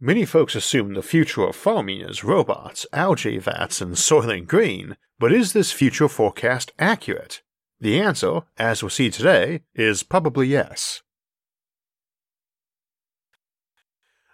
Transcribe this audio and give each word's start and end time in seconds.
Many 0.00 0.24
folks 0.24 0.54
assume 0.54 0.94
the 0.94 1.02
future 1.02 1.42
of 1.42 1.56
farming 1.56 2.02
is 2.02 2.22
robots, 2.22 2.86
algae 2.92 3.38
vats, 3.38 3.80
and 3.80 3.94
Soylent 3.96 4.46
Green, 4.46 4.96
but 5.18 5.32
is 5.32 5.52
this 5.52 5.72
future 5.72 6.06
forecast 6.06 6.70
accurate? 6.78 7.42
The 7.80 8.00
answer, 8.00 8.42
as 8.56 8.80
we'll 8.80 8.90
see 8.90 9.10
today, 9.10 9.62
is 9.74 10.04
probably 10.04 10.46
yes. 10.46 11.02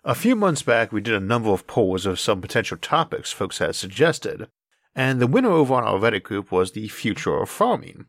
A 0.05 0.15
few 0.15 0.37
months 0.37 0.61
back, 0.61 0.93
we 0.93 1.01
did 1.01 1.15
a 1.15 1.21
number 1.21 1.49
of 1.49 1.67
polls 1.67 2.05
of 2.05 2.21
some 2.21 2.43
potential 2.43 2.77
topics 2.77 3.33
folks 3.33 3.57
had 3.57 3.75
suggested, 3.75 4.51
and 4.95 5.19
the 5.19 5.27
winner 5.27 5.51
over 5.51 5.73
on 5.73 5.85
our 5.85 5.99
Reddit 5.99 6.25
group 6.25 6.53
was 6.53 6.73
the 6.73 6.89
future 6.89 7.41
of 7.41 7.49
farming. 7.49 8.05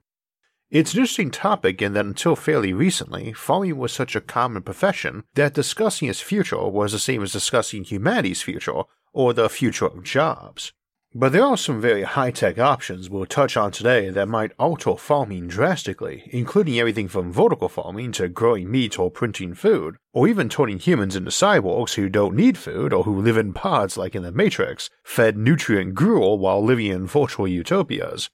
It's 0.71 0.93
an 0.93 0.99
interesting 0.99 1.29
topic 1.29 1.79
in 1.79 1.93
that 1.93 2.07
until 2.07 2.35
fairly 2.35 2.73
recently, 2.73 3.33
farming 3.33 3.77
was 3.77 3.93
such 3.93 4.15
a 4.15 4.21
common 4.21 4.63
profession 4.63 5.23
that 5.35 5.53
discussing 5.53 6.09
its 6.09 6.21
future 6.21 6.67
was 6.67 6.91
the 6.91 6.99
same 6.99 7.21
as 7.21 7.31
discussing 7.31 7.83
humanity's 7.83 8.41
future 8.41 8.81
or 9.13 9.33
the 9.33 9.47
future 9.47 9.85
of 9.85 10.03
jobs. 10.03 10.73
But 11.13 11.31
there 11.31 11.45
are 11.45 11.55
some 11.55 11.79
very 11.79 12.01
high 12.01 12.31
tech 12.31 12.57
options 12.57 13.09
we'll 13.09 13.27
touch 13.27 13.55
on 13.55 13.71
today 13.71 14.09
that 14.09 14.27
might 14.27 14.51
alter 14.59 14.97
farming 14.97 15.47
drastically, 15.47 16.27
including 16.31 16.79
everything 16.79 17.07
from 17.07 17.31
vertical 17.31 17.69
farming 17.69 18.11
to 18.13 18.27
growing 18.27 18.69
meat 18.69 18.97
or 18.99 19.11
printing 19.11 19.53
food, 19.53 19.95
or 20.13 20.27
even 20.27 20.49
turning 20.49 20.79
humans 20.79 21.15
into 21.15 21.29
cyborgs 21.29 21.93
who 21.93 22.09
don't 22.09 22.35
need 22.35 22.57
food 22.57 22.91
or 22.91 23.03
who 23.03 23.21
live 23.21 23.37
in 23.37 23.53
pods 23.53 23.97
like 23.97 24.15
in 24.15 24.23
the 24.23 24.31
Matrix, 24.31 24.89
fed 25.03 25.37
nutrient 25.37 25.93
gruel 25.93 26.37
while 26.39 26.61
living 26.61 26.87
in 26.87 27.05
virtual 27.05 27.47
utopias. 27.47 28.29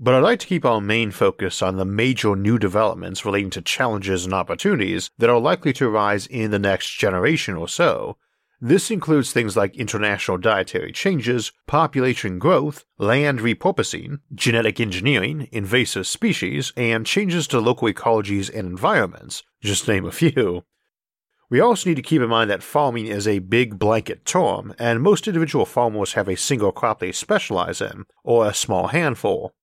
But 0.00 0.14
I'd 0.14 0.22
like 0.22 0.38
to 0.40 0.46
keep 0.46 0.64
our 0.64 0.80
main 0.80 1.10
focus 1.10 1.60
on 1.60 1.76
the 1.76 1.84
major 1.84 2.36
new 2.36 2.56
developments 2.56 3.24
relating 3.24 3.50
to 3.50 3.62
challenges 3.62 4.24
and 4.24 4.32
opportunities 4.32 5.10
that 5.18 5.28
are 5.28 5.40
likely 5.40 5.72
to 5.72 5.88
arise 5.88 6.28
in 6.28 6.52
the 6.52 6.58
next 6.58 6.96
generation 6.96 7.56
or 7.56 7.68
so. 7.68 8.16
This 8.60 8.92
includes 8.92 9.32
things 9.32 9.56
like 9.56 9.76
international 9.76 10.38
dietary 10.38 10.92
changes, 10.92 11.50
population 11.66 12.38
growth, 12.38 12.84
land 12.98 13.40
repurposing, 13.40 14.20
genetic 14.32 14.78
engineering, 14.78 15.48
invasive 15.50 16.06
species, 16.06 16.72
and 16.76 17.04
changes 17.04 17.48
to 17.48 17.60
local 17.60 17.88
ecologies 17.88 18.48
and 18.48 18.68
environments, 18.68 19.42
just 19.60 19.88
name 19.88 20.04
a 20.04 20.12
few. 20.12 20.64
We 21.50 21.60
also 21.60 21.90
need 21.90 21.96
to 21.96 22.02
keep 22.02 22.22
in 22.22 22.28
mind 22.28 22.50
that 22.50 22.62
farming 22.62 23.06
is 23.06 23.26
a 23.26 23.38
big 23.40 23.80
blanket 23.80 24.24
term, 24.24 24.74
and 24.78 25.02
most 25.02 25.26
individual 25.26 25.64
farmers 25.64 26.12
have 26.12 26.28
a 26.28 26.36
single 26.36 26.70
crop 26.70 27.00
they 27.00 27.10
specialize 27.10 27.80
in, 27.80 28.04
or 28.22 28.46
a 28.46 28.54
small 28.54 28.88
handful. 28.88 29.54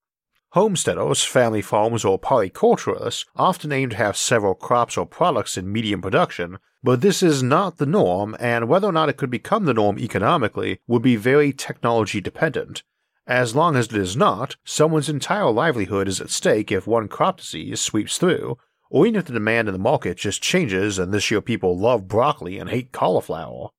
Homesteaders, 0.56 1.22
family 1.22 1.61
farms, 1.61 2.06
or 2.06 2.17
polyculturalists 2.17 3.25
often 3.36 3.73
aim 3.73 3.89
to 3.89 3.98
have 3.98 4.16
several 4.16 4.56
crops 4.56 4.95
or 4.95 5.06
products 5.06 5.58
in 5.58 5.70
medium 5.70 6.02
production, 6.02 6.59
but 6.81 7.02
this 7.02 7.22
is 7.22 7.44
not 7.44 7.75
the 7.75 7.86
norm, 7.86 8.38
and 8.39 8.70
whether 8.70 8.88
or 8.88 8.94
not 8.94 9.09
it 9.09 9.17
could 9.17 9.30
become 9.30 9.66
the 9.66 9.73
norm 9.73 10.00
economically 10.00 10.80
would 10.88 11.02
be 11.02 11.17
very 11.17 11.52
technology 11.52 12.22
dependent. 12.22 12.84
As 13.28 13.53
long 13.53 13.75
as 13.75 13.88
it 13.88 13.97
is 13.97 14.16
not, 14.16 14.56
someone's 14.64 15.09
entire 15.09 15.52
livelihood 15.52 16.08
is 16.08 16.22
at 16.22 16.30
stake 16.30 16.72
if 16.72 16.88
one 16.88 17.09
crop 17.09 17.36
disease 17.36 17.81
sweeps 17.81 18.17
through, 18.17 18.58
or 18.90 19.06
even 19.06 19.19
if 19.19 19.25
the 19.25 19.34
demand 19.34 19.67
in 19.67 19.73
the 19.73 19.78
market 19.78 20.16
just 20.16 20.42
changes 20.42 20.97
and 20.97 21.14
this 21.14 21.30
year 21.30 21.41
people 21.41 21.78
love 21.78 22.07
broccoli 22.07 22.59
and 22.59 22.69
hate 22.69 22.94
cauliflower. 22.94 23.72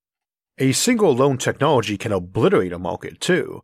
A 0.58 0.72
single 0.72 1.14
lone 1.14 1.38
technology 1.38 1.96
can 1.96 2.12
obliterate 2.12 2.74
a 2.74 2.78
market 2.78 3.18
too, 3.18 3.62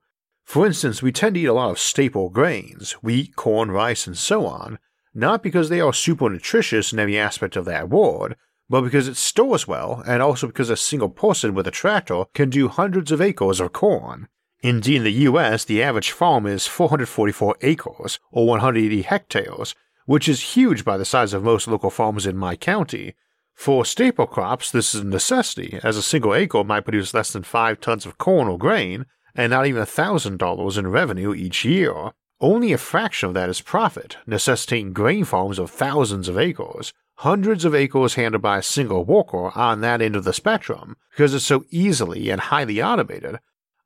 for 0.52 0.66
instance, 0.66 1.00
we 1.00 1.10
tend 1.10 1.34
to 1.34 1.40
eat 1.40 1.46
a 1.46 1.52
lot 1.54 1.70
of 1.70 1.78
staple 1.78 2.28
grains, 2.28 2.92
wheat, 3.02 3.34
corn, 3.36 3.70
rice, 3.70 4.06
and 4.06 4.18
so 4.18 4.44
on, 4.44 4.78
not 5.14 5.42
because 5.42 5.70
they 5.70 5.80
are 5.80 5.94
super 5.94 6.28
nutritious 6.28 6.92
in 6.92 6.98
every 6.98 7.18
aspect 7.18 7.56
of 7.56 7.64
that 7.64 7.88
word, 7.88 8.36
but 8.68 8.82
because 8.82 9.08
it 9.08 9.16
stores 9.16 9.66
well, 9.66 10.02
and 10.06 10.20
also 10.20 10.46
because 10.46 10.68
a 10.68 10.76
single 10.76 11.08
person 11.08 11.54
with 11.54 11.66
a 11.66 11.70
tractor 11.70 12.24
can 12.34 12.50
do 12.50 12.68
hundreds 12.68 13.10
of 13.10 13.22
acres 13.22 13.60
of 13.60 13.72
corn. 13.72 14.28
Indeed, 14.60 14.96
in 14.96 15.04
the 15.04 15.12
US, 15.30 15.64
the 15.64 15.82
average 15.82 16.10
farm 16.10 16.44
is 16.46 16.66
444 16.66 17.56
acres, 17.62 18.20
or 18.30 18.46
180 18.46 19.00
hectares, 19.00 19.74
which 20.04 20.28
is 20.28 20.54
huge 20.54 20.84
by 20.84 20.98
the 20.98 21.06
size 21.06 21.32
of 21.32 21.42
most 21.42 21.66
local 21.66 21.88
farms 21.88 22.26
in 22.26 22.36
my 22.36 22.56
county. 22.56 23.14
For 23.54 23.86
staple 23.86 24.26
crops, 24.26 24.70
this 24.70 24.94
is 24.94 25.00
a 25.00 25.06
necessity, 25.06 25.80
as 25.82 25.96
a 25.96 26.02
single 26.02 26.34
acre 26.34 26.62
might 26.62 26.84
produce 26.84 27.14
less 27.14 27.32
than 27.32 27.42
5 27.42 27.80
tons 27.80 28.04
of 28.04 28.19
corn 28.19 28.48
or 28.48 28.58
grain, 28.58 29.06
and 29.34 29.50
not 29.50 29.66
even 29.66 29.82
$1,000 29.82 30.78
in 30.78 30.87
revenue 30.88 31.34
each 31.34 31.65
year. 31.65 32.12
Only 32.41 32.72
a 32.72 32.78
fraction 32.78 33.28
of 33.28 33.34
that 33.34 33.48
is 33.48 33.60
profit, 33.60 34.16
necessitating 34.26 34.93
grain 34.93 35.25
farms 35.25 35.59
of 35.59 35.70
thousands 35.70 36.28
of 36.28 36.38
acres, 36.38 36.93
hundreds 37.16 37.65
of 37.65 37.75
acres 37.75 38.15
handled 38.15 38.43
by 38.43 38.59
a 38.59 38.62
single 38.62 39.04
worker 39.04 39.56
on 39.56 39.81
that 39.81 40.03
end 40.03 40.16
of 40.16 40.25
the 40.25 40.32
spectrum, 40.32 40.97
because 41.10 41.34
it's 41.34 41.44
so 41.44 41.65
easily 41.70 42.31
and 42.31 42.41
highly 42.41 42.82
automated. 42.82 43.38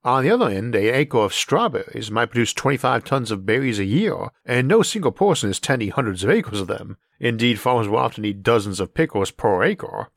On 0.05 0.23
the 0.23 0.31
other 0.31 0.49
end, 0.49 0.75
a 0.75 0.89
acre 0.97 1.19
of 1.19 1.34
strawberries 1.34 2.11
might 2.11 2.31
produce 2.31 2.53
25 2.53 3.05
tons 3.05 3.31
of 3.31 3.45
berries 3.45 3.81
a 3.81 3.84
year, 3.84 4.31
and 4.45 4.69
no 4.69 4.83
single 4.83 5.11
person 5.11 5.51
is 5.51 5.59
tending 5.59 5.91
hundreds 5.91 6.23
of 6.23 6.31
acres 6.31 6.61
of 6.61 6.69
them. 6.69 6.97
Indeed, 7.19 7.59
farmers 7.59 7.89
will 7.89 7.99
often 7.99 8.23
need 8.23 8.43
dozens 8.43 8.78
of 8.78 8.95
pickles 8.95 9.33
per 9.33 9.65
acre. 9.65 10.09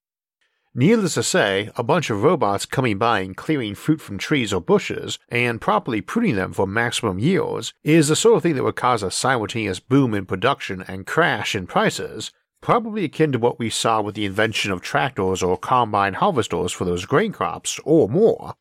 Needless 0.76 1.16
to 1.16 1.24
say, 1.24 1.72
a 1.76 1.84
bunch 1.84 2.12
of 2.12 2.22
robots 2.22 2.68
coming 2.68 3.00
by 3.00 3.22
and 3.22 3.36
clearing 3.36 3.74
fruit 3.74 4.00
from 4.00 4.20
trees 4.20 4.54
or 4.54 4.62
bushes 4.62 5.18
and 5.30 5.60
properly 5.60 6.00
pruning 6.00 6.36
them 6.36 6.54
for 6.54 6.68
maximum 6.68 7.18
yields 7.18 7.74
is 7.84 8.08
the 8.08 8.16
sort 8.16 8.38
of 8.38 8.44
thing 8.44 8.56
that 8.56 8.64
would 8.64 8.76
cause 8.76 9.02
a 9.02 9.10
simultaneous 9.10 9.80
boom 9.80 10.14
in 10.14 10.28
production 10.28 10.84
and 10.88 11.08
crash 11.08 11.56
in 11.56 11.66
prices, 11.66 12.32
probably 12.62 13.04
akin 13.04 13.32
to 13.32 13.40
what 13.40 13.58
we 13.58 13.72
saw 13.72 14.00
with 14.00 14.14
the 14.14 14.26
invention 14.26 14.72
of 14.72 14.82
tractors 14.82 15.42
or 15.42 15.58
combine 15.58 16.14
harvesters 16.14 16.72
for 16.72 16.86
those 16.86 17.06
grain 17.06 17.32
crops, 17.32 17.80
or 17.84 18.08
more. 18.08 18.54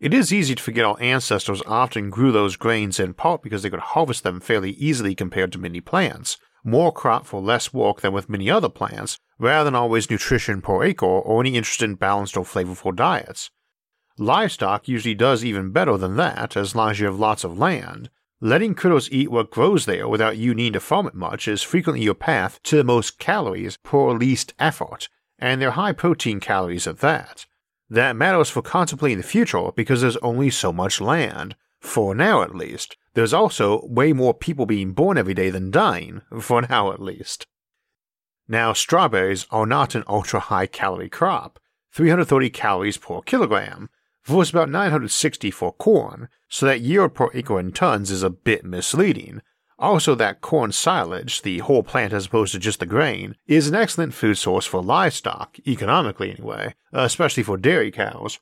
It 0.00 0.12
is 0.12 0.32
easy 0.32 0.56
to 0.56 0.62
forget 0.62 0.84
our 0.84 1.00
ancestors 1.00 1.62
often 1.64 2.10
grew 2.10 2.32
those 2.32 2.56
grains 2.56 2.98
in 2.98 3.14
part 3.14 3.40
because 3.40 3.62
they 3.62 3.70
could 3.70 3.78
harvest 3.78 4.24
them 4.24 4.40
fairly 4.40 4.72
easily 4.72 5.14
compared 5.14 5.52
to 5.52 5.58
many 5.58 5.80
plants, 5.80 6.38
more 6.64 6.90
crop 6.90 7.26
for 7.26 7.40
less 7.40 7.72
work 7.72 8.00
than 8.00 8.12
with 8.12 8.28
many 8.28 8.50
other 8.50 8.68
plants, 8.68 9.18
rather 9.38 9.64
than 9.64 9.74
always 9.74 10.10
nutrition 10.10 10.62
per 10.62 10.82
acre 10.82 11.06
or 11.06 11.40
any 11.40 11.56
interest 11.56 11.82
in 11.82 11.94
balanced 11.94 12.36
or 12.36 12.44
flavorful 12.44 12.94
diets. 12.94 13.50
Livestock 14.16 14.88
usually 14.88 15.14
does 15.14 15.44
even 15.44 15.70
better 15.70 15.96
than 15.96 16.16
that 16.16 16.56
as 16.56 16.74
long 16.74 16.90
as 16.90 17.00
you 17.00 17.06
have 17.06 17.18
lots 17.18 17.44
of 17.44 17.58
land. 17.58 18.10
Letting 18.40 18.74
critters 18.74 19.10
eat 19.10 19.30
what 19.30 19.50
grows 19.50 19.86
there 19.86 20.08
without 20.08 20.36
you 20.36 20.54
needing 20.54 20.74
to 20.74 20.80
farm 20.80 21.06
it 21.06 21.14
much 21.14 21.48
is 21.48 21.62
frequently 21.62 22.04
your 22.04 22.14
path 22.14 22.62
to 22.64 22.76
the 22.76 22.84
most 22.84 23.18
calories 23.18 23.76
per 23.78 24.12
least 24.12 24.54
effort, 24.58 25.08
and 25.38 25.60
they're 25.60 25.72
high 25.72 25.92
protein 25.92 26.40
calories 26.40 26.86
at 26.86 26.98
that. 26.98 27.46
That 27.90 28.16
matters 28.16 28.50
for 28.50 28.62
contemplating 28.62 29.18
the 29.18 29.24
future 29.24 29.70
because 29.74 30.00
there's 30.00 30.16
only 30.18 30.50
so 30.50 30.72
much 30.72 31.00
land, 31.00 31.56
for 31.80 32.14
now 32.14 32.42
at 32.42 32.54
least. 32.54 32.96
There's 33.14 33.32
also 33.32 33.86
way 33.86 34.12
more 34.12 34.34
people 34.34 34.66
being 34.66 34.92
born 34.92 35.16
every 35.16 35.34
day 35.34 35.50
than 35.50 35.70
dying, 35.70 36.22
for 36.40 36.62
now 36.62 36.92
at 36.92 37.00
least. 37.00 37.46
Now, 38.46 38.72
strawberries 38.72 39.46
are 39.50 39.66
not 39.66 39.94
an 39.94 40.04
ultra 40.06 40.38
high 40.38 40.66
calorie 40.66 41.08
crop, 41.08 41.58
330 41.92 42.50
calories 42.50 42.98
per 42.98 43.22
kilogram, 43.22 43.88
versus 44.24 44.50
about 44.50 44.68
960 44.68 45.50
for 45.50 45.72
corn, 45.72 46.28
so 46.48 46.66
that 46.66 46.80
yield 46.80 47.14
per 47.14 47.30
acre 47.32 47.58
in 47.58 47.72
tons 47.72 48.10
is 48.10 48.22
a 48.22 48.30
bit 48.30 48.64
misleading. 48.64 49.40
Also, 49.78 50.14
that 50.14 50.40
corn 50.40 50.72
silage, 50.72 51.42
the 51.42 51.58
whole 51.58 51.82
plant 51.82 52.12
as 52.12 52.26
opposed 52.26 52.52
to 52.52 52.58
just 52.58 52.80
the 52.80 52.86
grain, 52.86 53.36
is 53.46 53.68
an 53.68 53.74
excellent 53.74 54.14
food 54.14 54.38
source 54.38 54.66
for 54.66 54.82
livestock, 54.82 55.56
economically 55.66 56.30
anyway, 56.30 56.74
especially 56.92 57.42
for 57.42 57.56
dairy 57.56 57.90
cows. 57.90 58.38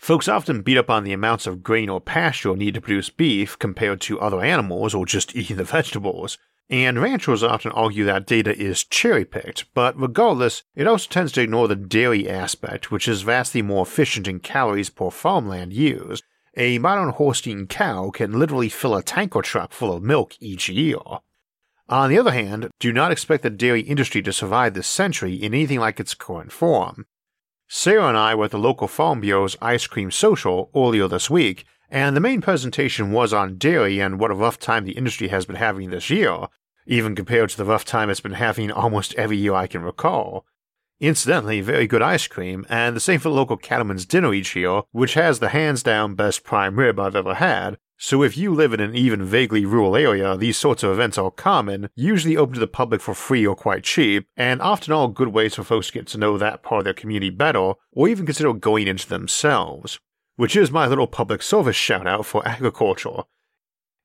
Folks 0.00 0.28
often 0.28 0.62
beat 0.62 0.78
up 0.78 0.88
on 0.88 1.04
the 1.04 1.12
amounts 1.12 1.46
of 1.46 1.62
grain 1.62 1.90
or 1.90 2.00
pasture 2.00 2.56
needed 2.56 2.76
to 2.76 2.80
produce 2.80 3.10
beef 3.10 3.58
compared 3.58 4.00
to 4.00 4.18
other 4.18 4.40
animals 4.40 4.94
or 4.94 5.04
just 5.04 5.36
eating 5.36 5.58
the 5.58 5.64
vegetables, 5.64 6.38
and 6.70 7.02
ranchers 7.02 7.42
often 7.42 7.70
argue 7.72 8.04
that 8.04 8.26
data 8.26 8.58
is 8.58 8.82
cherry 8.82 9.26
picked, 9.26 9.66
but 9.74 9.94
regardless, 10.00 10.62
it 10.74 10.86
also 10.86 11.06
tends 11.10 11.32
to 11.32 11.42
ignore 11.42 11.68
the 11.68 11.76
dairy 11.76 12.26
aspect, 12.26 12.90
which 12.90 13.06
is 13.06 13.20
vastly 13.20 13.60
more 13.60 13.82
efficient 13.82 14.26
in 14.26 14.40
calories 14.40 14.88
per 14.88 15.10
farmland 15.10 15.74
used. 15.74 16.24
A 16.56 16.78
modern 16.78 17.10
Holstein 17.10 17.66
cow 17.66 18.08
can 18.08 18.38
literally 18.38 18.70
fill 18.70 18.94
a 18.94 19.02
tanker 19.02 19.42
truck 19.42 19.70
full 19.70 19.92
of 19.92 20.02
milk 20.02 20.34
each 20.40 20.70
year. 20.70 20.96
On 21.90 22.08
the 22.08 22.18
other 22.18 22.32
hand, 22.32 22.70
do 22.78 22.90
not 22.90 23.12
expect 23.12 23.42
the 23.42 23.50
dairy 23.50 23.82
industry 23.82 24.22
to 24.22 24.32
survive 24.32 24.72
this 24.72 24.86
century 24.86 25.34
in 25.34 25.52
anything 25.52 25.78
like 25.78 26.00
its 26.00 26.14
current 26.14 26.52
form. 26.52 27.04
Sarah 27.72 28.08
and 28.08 28.16
I 28.16 28.34
were 28.34 28.46
at 28.46 28.50
the 28.50 28.58
local 28.58 28.88
Farm 28.88 29.20
Bureau's 29.20 29.56
Ice 29.62 29.86
Cream 29.86 30.10
Social 30.10 30.72
earlier 30.74 31.06
this 31.06 31.30
week, 31.30 31.64
and 31.88 32.16
the 32.16 32.20
main 32.20 32.40
presentation 32.40 33.12
was 33.12 33.32
on 33.32 33.58
dairy 33.58 34.00
and 34.00 34.18
what 34.18 34.32
a 34.32 34.34
rough 34.34 34.58
time 34.58 34.84
the 34.84 34.96
industry 34.98 35.28
has 35.28 35.46
been 35.46 35.54
having 35.54 35.90
this 35.90 36.10
year, 36.10 36.48
even 36.84 37.14
compared 37.14 37.48
to 37.50 37.56
the 37.56 37.64
rough 37.64 37.84
time 37.84 38.10
it's 38.10 38.18
been 38.18 38.32
having 38.32 38.72
almost 38.72 39.14
every 39.14 39.36
year 39.36 39.54
I 39.54 39.68
can 39.68 39.82
recall. 39.82 40.44
Incidentally, 40.98 41.60
very 41.60 41.86
good 41.86 42.02
ice 42.02 42.26
cream, 42.26 42.66
and 42.68 42.96
the 42.96 43.00
same 43.00 43.20
for 43.20 43.28
the 43.28 43.36
local 43.36 43.56
cattleman's 43.56 44.04
dinner 44.04 44.34
each 44.34 44.56
year, 44.56 44.82
which 44.90 45.14
has 45.14 45.38
the 45.38 45.50
hands 45.50 45.84
down 45.84 46.16
best 46.16 46.42
prime 46.42 46.76
rib 46.76 46.98
I've 46.98 47.14
ever 47.14 47.34
had, 47.34 47.78
so 48.02 48.22
if 48.22 48.34
you 48.34 48.54
live 48.54 48.72
in 48.72 48.80
an 48.80 48.96
even 48.96 49.22
vaguely 49.22 49.66
rural 49.66 49.94
area, 49.94 50.34
these 50.34 50.56
sorts 50.56 50.82
of 50.82 50.90
events 50.90 51.18
are 51.18 51.30
common, 51.30 51.90
usually 51.94 52.34
open 52.34 52.54
to 52.54 52.60
the 52.60 52.66
public 52.66 53.02
for 53.02 53.12
free 53.12 53.46
or 53.46 53.54
quite 53.54 53.84
cheap, 53.84 54.26
and 54.38 54.62
often 54.62 54.94
all 54.94 55.08
good 55.08 55.28
ways 55.28 55.54
for 55.54 55.64
folks 55.64 55.88
to 55.88 55.92
get 55.92 56.06
to 56.06 56.16
know 56.16 56.38
that 56.38 56.62
part 56.62 56.78
of 56.78 56.84
their 56.84 56.94
community 56.94 57.28
better, 57.28 57.74
or 57.92 58.08
even 58.08 58.24
consider 58.24 58.54
going 58.54 58.88
into 58.88 59.06
themselves. 59.06 60.00
Which 60.36 60.56
is 60.56 60.70
my 60.70 60.86
little 60.86 61.06
public 61.06 61.42
service 61.42 61.76
shout 61.76 62.06
out 62.06 62.24
for 62.24 62.46
agriculture. 62.48 63.24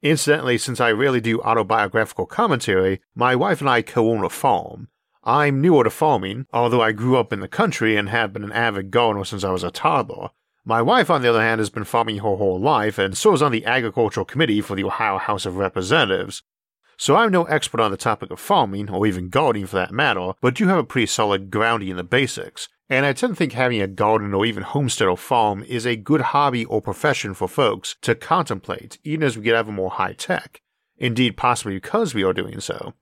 Incidentally, 0.01 0.57
since 0.57 0.81
I 0.81 0.91
rarely 0.91 1.21
do 1.21 1.41
autobiographical 1.41 2.25
commentary, 2.25 2.99
my 3.15 3.33
wife 3.33 3.61
and 3.61 3.69
I 3.69 3.81
co 3.81 4.11
own 4.11 4.25
a 4.25 4.29
farm. 4.29 4.89
I'm 5.23 5.61
newer 5.61 5.85
to 5.85 5.89
farming, 5.89 6.47
although 6.51 6.81
I 6.81 6.91
grew 6.91 7.15
up 7.15 7.31
in 7.31 7.39
the 7.39 7.47
country 7.47 7.95
and 7.95 8.09
have 8.09 8.33
been 8.33 8.43
an 8.43 8.51
avid 8.51 8.91
gardener 8.91 9.23
since 9.23 9.45
I 9.45 9.51
was 9.51 9.63
a 9.63 9.71
toddler. 9.71 10.31
My 10.67 10.81
wife, 10.81 11.11
on 11.11 11.21
the 11.21 11.29
other 11.29 11.41
hand, 11.41 11.59
has 11.59 11.69
been 11.69 11.83
farming 11.83 12.17
her 12.17 12.35
whole 12.35 12.59
life 12.59 12.97
and 12.97 13.15
serves 13.15 13.43
on 13.43 13.51
the 13.51 13.65
Agricultural 13.65 14.25
Committee 14.25 14.61
for 14.61 14.75
the 14.75 14.83
Ohio 14.83 15.19
House 15.19 15.45
of 15.45 15.57
Representatives. 15.57 16.41
So 16.97 17.15
I'm 17.15 17.31
no 17.31 17.43
expert 17.43 17.81
on 17.81 17.91
the 17.91 17.97
topic 17.97 18.31
of 18.31 18.39
farming, 18.39 18.89
or 18.89 19.05
even 19.05 19.29
gardening 19.29 19.67
for 19.67 19.75
that 19.75 19.91
matter, 19.91 20.31
but 20.41 20.55
do 20.55 20.67
have 20.67 20.79
a 20.79 20.83
pretty 20.83 21.05
solid 21.05 21.51
grounding 21.51 21.89
in 21.89 21.97
the 21.97 22.03
basics. 22.03 22.67
And 22.89 23.05
I 23.05 23.13
tend 23.13 23.33
to 23.33 23.35
think 23.35 23.53
having 23.53 23.79
a 23.79 23.87
garden 23.87 24.33
or 24.33 24.43
even 24.43 24.63
homestead 24.63 25.07
or 25.07 25.17
farm 25.17 25.63
is 25.67 25.85
a 25.85 25.95
good 25.95 26.21
hobby 26.21 26.65
or 26.65 26.81
profession 26.81 27.35
for 27.35 27.47
folks 27.47 27.95
to 28.01 28.15
contemplate, 28.15 28.97
even 29.03 29.23
as 29.23 29.37
we 29.37 29.43
get 29.43 29.55
ever 29.55 29.71
more 29.71 29.91
high 29.91 30.13
tech. 30.13 30.61
Indeed, 30.97 31.37
possibly 31.37 31.75
because 31.75 32.15
we 32.15 32.23
are 32.23 32.33
doing 32.33 32.59
so. 32.59 32.93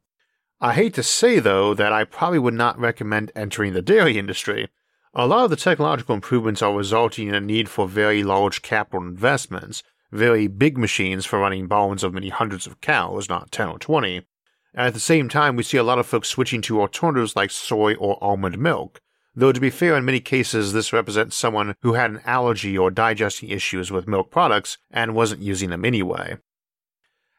I 0.59 0.73
hate 0.73 0.95
to 0.95 1.03
say, 1.03 1.39
though, 1.39 1.73
that 1.73 1.93
I 1.93 2.03
probably 2.03 2.39
would 2.39 2.53
not 2.55 2.79
recommend 2.79 3.31
entering 3.35 3.71
the 3.71 3.81
dairy 3.81 4.17
industry. 4.17 4.69
A 5.15 5.27
lot 5.27 5.43
of 5.43 5.51
the 5.51 5.55
technological 5.55 6.15
improvements 6.15 6.63
are 6.63 6.75
resulting 6.75 7.27
in 7.27 7.35
a 7.35 7.39
need 7.39 7.69
for 7.69 7.87
very 7.87 8.23
large 8.23 8.63
capital 8.63 9.05
investments, 9.05 9.83
very 10.11 10.47
big 10.47 10.75
machines 10.75 11.23
for 11.23 11.37
running 11.37 11.67
barns 11.67 12.03
of 12.03 12.15
many 12.15 12.29
hundreds 12.29 12.65
of 12.65 12.81
cows, 12.81 13.29
not 13.29 13.51
10 13.51 13.67
or 13.67 13.77
20. 13.77 14.25
At 14.73 14.95
the 14.95 14.99
same 14.99 15.29
time, 15.29 15.55
we 15.55 15.61
see 15.61 15.77
a 15.77 15.83
lot 15.83 15.99
of 15.99 16.07
folks 16.07 16.29
switching 16.29 16.63
to 16.63 16.81
alternatives 16.81 17.35
like 17.35 17.51
soy 17.51 17.93
or 17.93 18.17
almond 18.23 18.57
milk, 18.57 19.01
though 19.35 19.51
to 19.51 19.61
be 19.61 19.69
fair, 19.69 19.95
in 19.95 20.03
many 20.03 20.19
cases, 20.19 20.73
this 20.73 20.91
represents 20.91 21.35
someone 21.35 21.75
who 21.81 21.93
had 21.93 22.09
an 22.09 22.21
allergy 22.25 22.75
or 22.75 22.89
digesting 22.89 23.49
issues 23.49 23.91
with 23.91 24.07
milk 24.07 24.31
products 24.31 24.79
and 24.89 25.13
wasn't 25.13 25.43
using 25.43 25.69
them 25.69 25.85
anyway. 25.85 26.37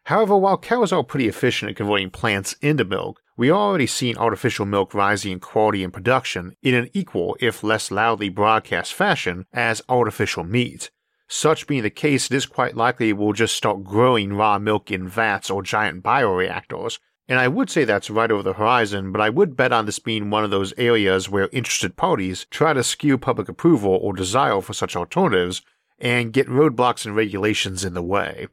However, 0.05 0.37
while 0.37 0.59
cows 0.59 0.93
are 0.93 1.03
pretty 1.03 1.27
efficient 1.27 1.73
at 1.73 1.77
converting 1.77 2.11
plants 2.11 2.55
into 2.61 2.85
milk, 2.85 3.21
we 3.37 3.51
already 3.51 3.87
seen 3.87 4.17
artificial 4.17 4.65
milk 4.65 4.95
rising 4.95 5.33
in 5.33 5.41
quality 5.41 5.83
and 5.83 5.93
production 5.93 6.57
in 6.63 6.75
an 6.75 6.89
equal, 6.93 7.37
if 7.41 7.65
less 7.65 7.91
loudly 7.91 8.29
broadcast 8.29 8.95
fashion, 8.95 9.47
as 9.53 9.83
artificial 9.89 10.45
meat. 10.45 10.91
Such 11.27 11.67
being 11.67 11.83
the 11.83 11.91
case, 11.91 12.31
it 12.31 12.37
is 12.37 12.47
quite 12.47 12.77
likely 12.77 13.13
we'll 13.13 13.33
just 13.33 13.57
start 13.57 13.83
growing 13.83 14.35
raw 14.35 14.59
milk 14.59 14.91
in 14.91 15.09
vats 15.09 15.51
or 15.51 15.63
giant 15.63 16.03
bioreactors, 16.03 16.99
and 17.27 17.39
I 17.39 17.49
would 17.49 17.71
say 17.71 17.85
that's 17.85 18.11
right 18.11 18.31
over 18.31 18.43
the 18.43 18.53
horizon, 18.53 19.11
but 19.11 19.21
I 19.21 19.31
would 19.31 19.57
bet 19.57 19.73
on 19.73 19.87
this 19.87 19.99
being 19.99 20.29
one 20.29 20.45
of 20.45 20.51
those 20.51 20.75
areas 20.77 21.29
where 21.29 21.49
interested 21.53 21.97
parties 21.97 22.47
try 22.51 22.75
to 22.75 22.85
skew 22.85 23.17
public 23.17 23.49
approval 23.49 23.99
or 24.01 24.13
desire 24.13 24.61
for 24.61 24.75
such 24.75 24.95
alternatives 24.95 25.63
and 25.99 26.33
get 26.33 26.47
roadblocks 26.49 27.07
and 27.07 27.17
regulations 27.17 27.85
in 27.85 27.95
the 27.95 28.03
way. 28.03 28.49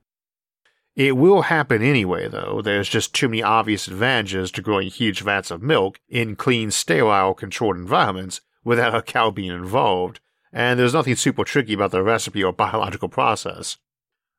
It 0.96 1.16
will 1.16 1.44
happen 1.44 1.82
anyway, 1.82 2.28
though. 2.28 2.62
There's 2.62 2.90
just 2.90 3.14
too 3.16 3.30
many 3.30 3.42
obvious 3.42 3.88
advantages 3.88 4.52
to 4.52 4.62
growing 4.62 4.90
huge 4.90 5.22
vats 5.22 5.50
of 5.50 5.62
milk 5.62 6.00
in 6.10 6.36
clean, 6.36 6.70
sterile, 6.70 7.34
controlled 7.34 7.78
environments 7.78 8.42
without 8.64 8.94
a 8.94 9.02
cow 9.02 9.32
being 9.32 9.52
involved, 9.52 10.20
and 10.52 10.78
there's 10.78 10.94
nothing 10.94 11.16
super 11.16 11.44
tricky 11.44 11.74
about 11.74 11.92
the 11.92 12.04
recipe 12.04 12.44
or 12.44 12.52
biological 12.52 13.08
process. 13.08 13.78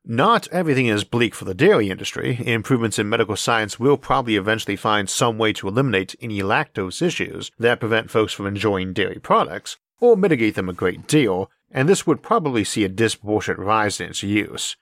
Not 0.05 0.49
everything 0.49 0.87
is 0.87 1.05
bleak 1.05 1.33
for 1.33 1.45
the 1.45 1.53
dairy 1.53 1.89
industry. 1.89 2.37
Improvements 2.45 2.99
in 2.99 3.07
medical 3.07 3.37
science 3.37 3.79
will 3.79 3.97
probably 3.97 4.35
eventually 4.35 4.75
find 4.75 5.09
some 5.09 5.37
way 5.37 5.53
to 5.53 5.67
eliminate 5.67 6.15
any 6.21 6.41
lactose 6.41 7.01
issues 7.01 7.51
that 7.57 7.79
prevent 7.79 8.11
folks 8.11 8.33
from 8.33 8.45
enjoying 8.45 8.93
dairy 8.93 9.19
products, 9.19 9.77
or 10.01 10.17
mitigate 10.17 10.55
them 10.55 10.67
a 10.67 10.73
great 10.73 11.07
deal, 11.07 11.49
and 11.71 11.87
this 11.87 12.05
would 12.05 12.21
probably 12.21 12.63
see 12.65 12.83
a 12.83 12.89
disproportionate 12.89 13.57
rise 13.59 14.01
in 14.01 14.09
its 14.09 14.21
use. 14.21 14.75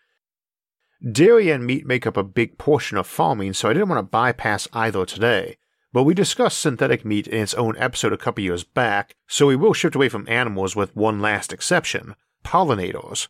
Dairy 1.03 1.49
and 1.49 1.65
meat 1.65 1.87
make 1.87 2.05
up 2.05 2.15
a 2.15 2.23
big 2.23 2.59
portion 2.59 2.95
of 2.95 3.07
farming, 3.07 3.53
so 3.53 3.67
I 3.67 3.73
didn't 3.73 3.89
want 3.89 3.99
to 3.99 4.11
bypass 4.11 4.67
either 4.71 5.03
today. 5.03 5.57
But 5.91 6.03
we 6.03 6.13
discussed 6.13 6.59
synthetic 6.59 7.03
meat 7.03 7.27
in 7.27 7.41
its 7.41 7.55
own 7.55 7.75
episode 7.77 8.13
a 8.13 8.17
couple 8.17 8.43
years 8.43 8.63
back, 8.63 9.15
so 9.27 9.47
we 9.47 9.55
will 9.55 9.73
shift 9.73 9.95
away 9.95 10.09
from 10.09 10.29
animals 10.29 10.75
with 10.75 10.95
one 10.95 11.19
last 11.19 11.51
exception 11.51 12.15
pollinators. 12.45 13.29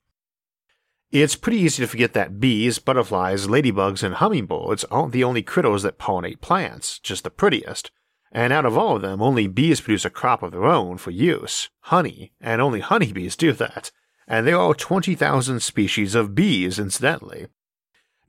It's 1.12 1.38
pretty 1.38 1.60
easy 1.60 1.82
to 1.84 1.88
forget 1.88 2.14
that 2.14 2.42
bees, 2.42 2.78
butterflies, 2.78 3.48
ladybugs, 3.48 4.04
and 4.04 4.16
hummingbirds 4.16 4.84
aren't 4.86 5.14
the 5.14 5.24
only 5.24 5.42
critters 5.42 5.84
that 5.84 5.98
pollinate 5.98 6.42
plants, 6.42 7.00
just 7.00 7.24
the 7.24 7.30
prettiest. 7.30 7.90
And 8.34 8.52
out 8.52 8.66
of 8.66 8.78
all 8.78 8.98
of 8.98 9.02
them, 9.02 9.22
only 9.22 9.48
bees 9.48 9.80
produce 9.80 10.04
a 10.04 10.10
crop 10.10 10.44
of 10.44 10.52
their 10.52 10.66
own 10.66 10.98
for 10.98 11.12
use 11.12 11.70
honey, 11.84 12.34
and 12.42 12.62
only 12.62 12.82
honeybees 12.82 13.38
do 13.38 13.54
that. 13.54 13.92
And 14.28 14.46
there 14.46 14.60
are 14.60 14.74
20,000 14.74 15.62
species 15.62 16.16
of 16.16 16.36
bees, 16.36 16.78
incidentally. 16.78 17.48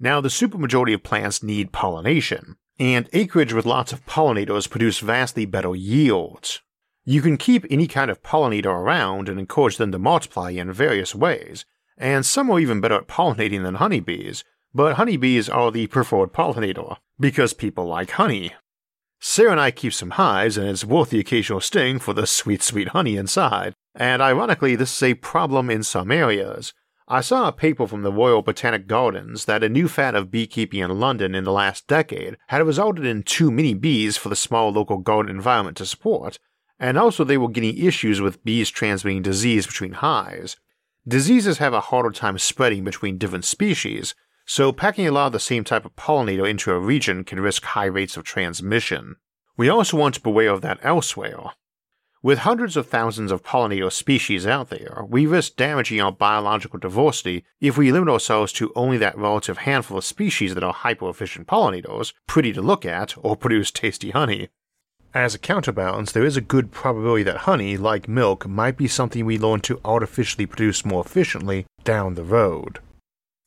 Now, 0.03 0.21
the 0.21 0.31
supermajority 0.31 0.95
of 0.95 1.05
plants 1.05 1.45
need 1.45 1.71
pollination, 1.71 2.57
and 2.77 3.09
acreage 3.13 3.53
with 3.53 3.65
lots 3.65 3.93
of 3.93 4.05
pollinators 4.05 4.69
produce 4.69 4.99
vastly 4.99 5.47
better 5.47 5.77
yields. 5.77 6.61
You 7.05 7.23
can 7.23 7.37
keep 7.37 7.65
any 7.71 7.87
kind 7.87 8.11
of 8.11 8.21
pollinator 8.21 8.67
around 8.67 9.29
and 9.29 9.39
encourage 9.39 9.77
them 9.77 9.93
to 9.93 10.01
multiply 10.01 10.51
in 10.51 10.73
various 10.73 11.15
ways, 11.15 11.65
and 11.97 12.27
some 12.27 12.51
are 12.51 12.59
even 12.59 12.81
better 12.81 12.97
at 12.97 13.07
pollinating 13.07 13.63
than 13.63 13.77
honeybees, 13.77 14.43
but 14.75 14.97
honeybees 14.97 15.49
are 15.49 15.71
the 15.71 15.87
preferred 15.87 16.33
pollinator, 16.33 16.97
because 17.21 17.55
people 17.55 17.87
like 17.87 18.11
honey. 18.11 18.53
Sarah 19.21 19.53
and 19.53 19.61
I 19.61 19.71
keep 19.71 19.93
some 19.93 20.11
hives, 20.11 20.57
and 20.57 20.67
it's 20.67 20.85
worth 20.85 21.11
the 21.11 21.21
occasional 21.21 21.61
sting 21.61 22.01
for 22.01 22.13
the 22.13 22.27
sweet, 22.27 22.61
sweet 22.61 22.89
honey 22.89 23.17
inside, 23.17 23.77
and 23.95 24.21
ironically, 24.21 24.75
this 24.75 24.97
is 24.97 25.03
a 25.05 25.15
problem 25.15 25.71
in 25.71 25.85
some 25.85 26.11
areas. 26.11 26.75
I 27.09 27.21
saw 27.21 27.49
a 27.49 27.53
paper 27.53 27.87
from 27.87 28.03
the 28.03 28.13
Royal 28.13 28.43
Botanic 28.43 28.87
Gardens 28.87 29.45
that 29.47 29.65
a 29.65 29.69
new 29.69 29.89
fad 29.89 30.15
of 30.15 30.31
beekeeping 30.31 30.81
in 30.81 31.01
London 31.01 31.35
in 31.35 31.45
the 31.45 31.53
last 31.53 31.87
decade 31.87 32.37
had 32.47 32.65
resulted 32.65 33.05
in 33.05 33.23
too 33.23 33.51
many 33.51 33.75
bees 33.75 34.17
for 34.17 34.29
the 34.29 34.37
small 34.37 34.71
local 34.71 34.99
garden 34.99 35.35
environment 35.35 35.77
to 35.79 35.87
support, 35.87 36.39
and 36.79 36.97
also 36.97 37.25
they 37.25 37.37
were 37.37 37.49
getting 37.49 37.77
issues 37.77 38.21
with 38.21 38.45
bees 38.45 38.71
transmitting 38.71 39.23
disease 39.23 39.67
between 39.67 39.93
hives. 39.93 40.57
Diseases 41.07 41.59
have 41.59 41.75
a 41.75 41.81
harder 41.81 42.11
time 42.11 42.39
spreading 42.39 42.85
between 42.85 43.19
different 43.19 43.45
species, 43.45 44.15
so 44.47 44.73
packing 44.73 45.07
a 45.07 45.13
lot 45.13 45.27
of 45.27 45.33
the 45.33 45.41
same 45.41 45.65
type 45.65 45.85
of 45.85 45.97
pollinator 45.97 46.49
into 46.49 46.71
a 46.71 46.79
region 46.79 47.25
can 47.25 47.41
risk 47.41 47.65
high 47.65 47.87
rates 47.87 48.17
of 48.17 48.25
transmission. 48.25 49.17
We 49.57 49.69
also 49.69 49.97
want 49.97 50.15
to 50.15 50.21
beware 50.21 50.51
of 50.51 50.61
that 50.63 50.79
elsewhere. 50.83 51.51
With 52.25 52.39
hundreds 52.39 52.77
of 52.77 52.87
thousands 52.87 53.33
of 53.33 53.43
pollinator 53.43 53.91
species 53.91 54.47
out 54.47 54.71
there, 54.71 55.05
we 55.09 55.27
risk 55.27 55.57
damaging 55.57 56.01
our 56.01 56.13
biological 56.13 56.79
diversity 56.79 57.45
if 57.61 57.77
we 57.77 57.91
limit 57.91 58.09
ourselves 58.09 58.53
to 58.53 58.73
only 58.77 58.97
that 58.99 59.19
relative 59.19 59.59
handful 59.59 59.99
of 59.99 60.05
species 60.05 60.55
that 60.55 60.63
are 60.63 60.73
hyper 60.73 61.09
efficient 61.09 61.49
pollinators, 61.49 62.13
pretty 62.29 62.53
to 62.53 62.63
look 62.63 62.87
at, 62.87 63.17
or 63.19 63.35
produce 63.35 63.73
tasty 63.73 64.11
honey. 64.11 64.51
As 65.13 65.35
a 65.35 65.39
counterbalance, 65.39 66.13
there 66.13 66.25
is 66.25 66.37
a 66.37 66.41
good 66.41 66.71
probability 66.71 67.25
that 67.25 67.39
honey, 67.39 67.77
like 67.77 68.09
milk, 68.09 68.47
might 68.47 68.77
be 68.77 68.87
something 68.87 69.27
we 69.27 69.37
learn 69.37 69.59
to 69.63 69.81
artificially 69.85 70.47
produce 70.47 70.85
more 70.85 71.05
efficiently 71.05 71.67
down 71.83 72.15
the 72.15 72.23
road. 72.23 72.79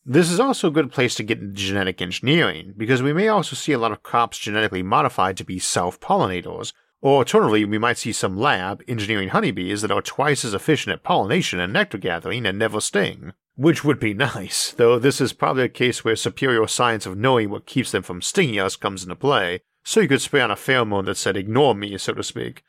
This 0.03 0.29
is 0.29 0.39
also 0.39 0.67
a 0.67 0.71
good 0.71 0.91
place 0.91 1.15
to 1.15 1.23
get 1.23 1.39
into 1.39 1.53
genetic 1.53 2.01
engineering, 2.01 2.73
because 2.75 3.01
we 3.01 3.13
may 3.13 3.29
also 3.29 3.55
see 3.55 3.71
a 3.71 3.79
lot 3.79 3.93
of 3.93 4.03
crops 4.03 4.37
genetically 4.37 4.83
modified 4.83 5.37
to 5.37 5.45
be 5.45 5.59
self 5.59 5.97
pollinators, 6.01 6.73
or 7.05 7.17
alternatively, 7.17 7.63
we 7.65 7.77
might 7.77 7.99
see 7.99 8.11
some 8.11 8.35
lab 8.35 8.81
engineering 8.87 9.29
honeybees 9.29 9.83
that 9.83 9.91
are 9.91 10.01
twice 10.01 10.43
as 10.43 10.55
efficient 10.55 10.91
at 10.91 11.03
pollination 11.03 11.59
and 11.59 11.71
nectar 11.71 11.99
gathering 11.99 12.47
and 12.47 12.57
never 12.57 12.81
sting. 12.81 13.31
Which 13.55 13.83
would 13.83 13.99
be 13.99 14.13
nice, 14.33 14.71
though 14.71 14.97
this 14.97 15.21
is 15.21 15.31
probably 15.31 15.65
a 15.65 15.69
case 15.69 16.03
where 16.03 16.15
superior 16.15 16.65
science 16.65 17.05
of 17.05 17.15
knowing 17.15 17.51
what 17.51 17.67
keeps 17.67 17.91
them 17.91 18.01
from 18.01 18.23
stinging 18.23 18.59
us 18.59 18.75
comes 18.75 19.03
into 19.03 19.15
play, 19.15 19.61
so 19.83 19.99
you 19.99 20.07
could 20.07 20.19
spray 20.19 20.41
on 20.41 20.49
a 20.49 20.55
pheromone 20.55 21.05
that 21.05 21.17
said 21.17 21.37
ignore 21.37 21.75
me, 21.75 21.95
so 21.99 22.13
to 22.13 22.23
speak. 22.23 22.63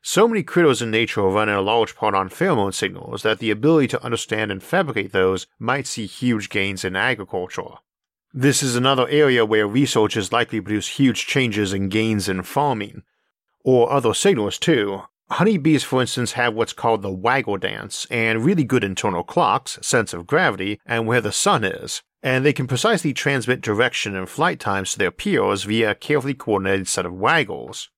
So 0.00 0.26
many 0.26 0.42
critters 0.42 0.80
in 0.80 0.90
nature 0.90 1.24
run 1.24 1.50
in 1.50 1.54
a 1.54 1.60
large 1.60 1.94
part 1.94 2.14
on 2.14 2.30
pheromone 2.30 2.72
signals 2.72 3.22
that 3.22 3.38
the 3.38 3.50
ability 3.50 3.88
to 3.88 4.02
understand 4.02 4.50
and 4.50 4.62
fabricate 4.62 5.12
those 5.12 5.46
might 5.58 5.86
see 5.86 6.06
huge 6.06 6.48
gains 6.48 6.86
in 6.86 6.96
agriculture. 6.96 7.74
This 8.32 8.62
is 8.62 8.76
another 8.76 9.06
area 9.08 9.44
where 9.44 9.68
research 9.68 10.16
is 10.16 10.32
likely 10.32 10.58
to 10.58 10.62
produce 10.62 10.88
huge 10.88 11.26
changes 11.26 11.74
and 11.74 11.90
gains 11.90 12.30
in 12.30 12.44
farming, 12.44 13.02
or 13.64 13.90
other 13.92 14.14
signals 14.14 14.58
too. 14.58 15.02
Honeybees, 15.30 15.84
for 15.84 16.00
instance, 16.00 16.32
have 16.32 16.54
what's 16.54 16.72
called 16.72 17.02
the 17.02 17.12
waggle 17.12 17.58
dance 17.58 18.06
and 18.10 18.44
really 18.44 18.64
good 18.64 18.82
internal 18.82 19.22
clocks, 19.22 19.78
sense 19.82 20.14
of 20.14 20.26
gravity, 20.26 20.80
and 20.86 21.06
where 21.06 21.20
the 21.20 21.32
sun 21.32 21.64
is, 21.64 22.02
and 22.22 22.44
they 22.44 22.52
can 22.54 22.66
precisely 22.66 23.12
transmit 23.12 23.60
direction 23.60 24.16
and 24.16 24.28
flight 24.28 24.58
times 24.58 24.92
to 24.92 24.98
their 24.98 25.10
peers 25.10 25.64
via 25.64 25.90
a 25.90 25.94
carefully 25.94 26.34
coordinated 26.34 26.88
set 26.88 27.04
of 27.04 27.12
waggles. 27.12 27.90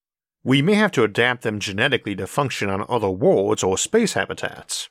We 0.43 0.61
may 0.61 0.73
have 0.73 0.91
to 0.93 1.03
adapt 1.03 1.43
them 1.43 1.59
genetically 1.59 2.15
to 2.15 2.27
function 2.27 2.69
on 2.69 2.85
other 2.89 3.09
worlds 3.09 3.63
or 3.63 3.77
space 3.77 4.13
habitats. 4.13 4.89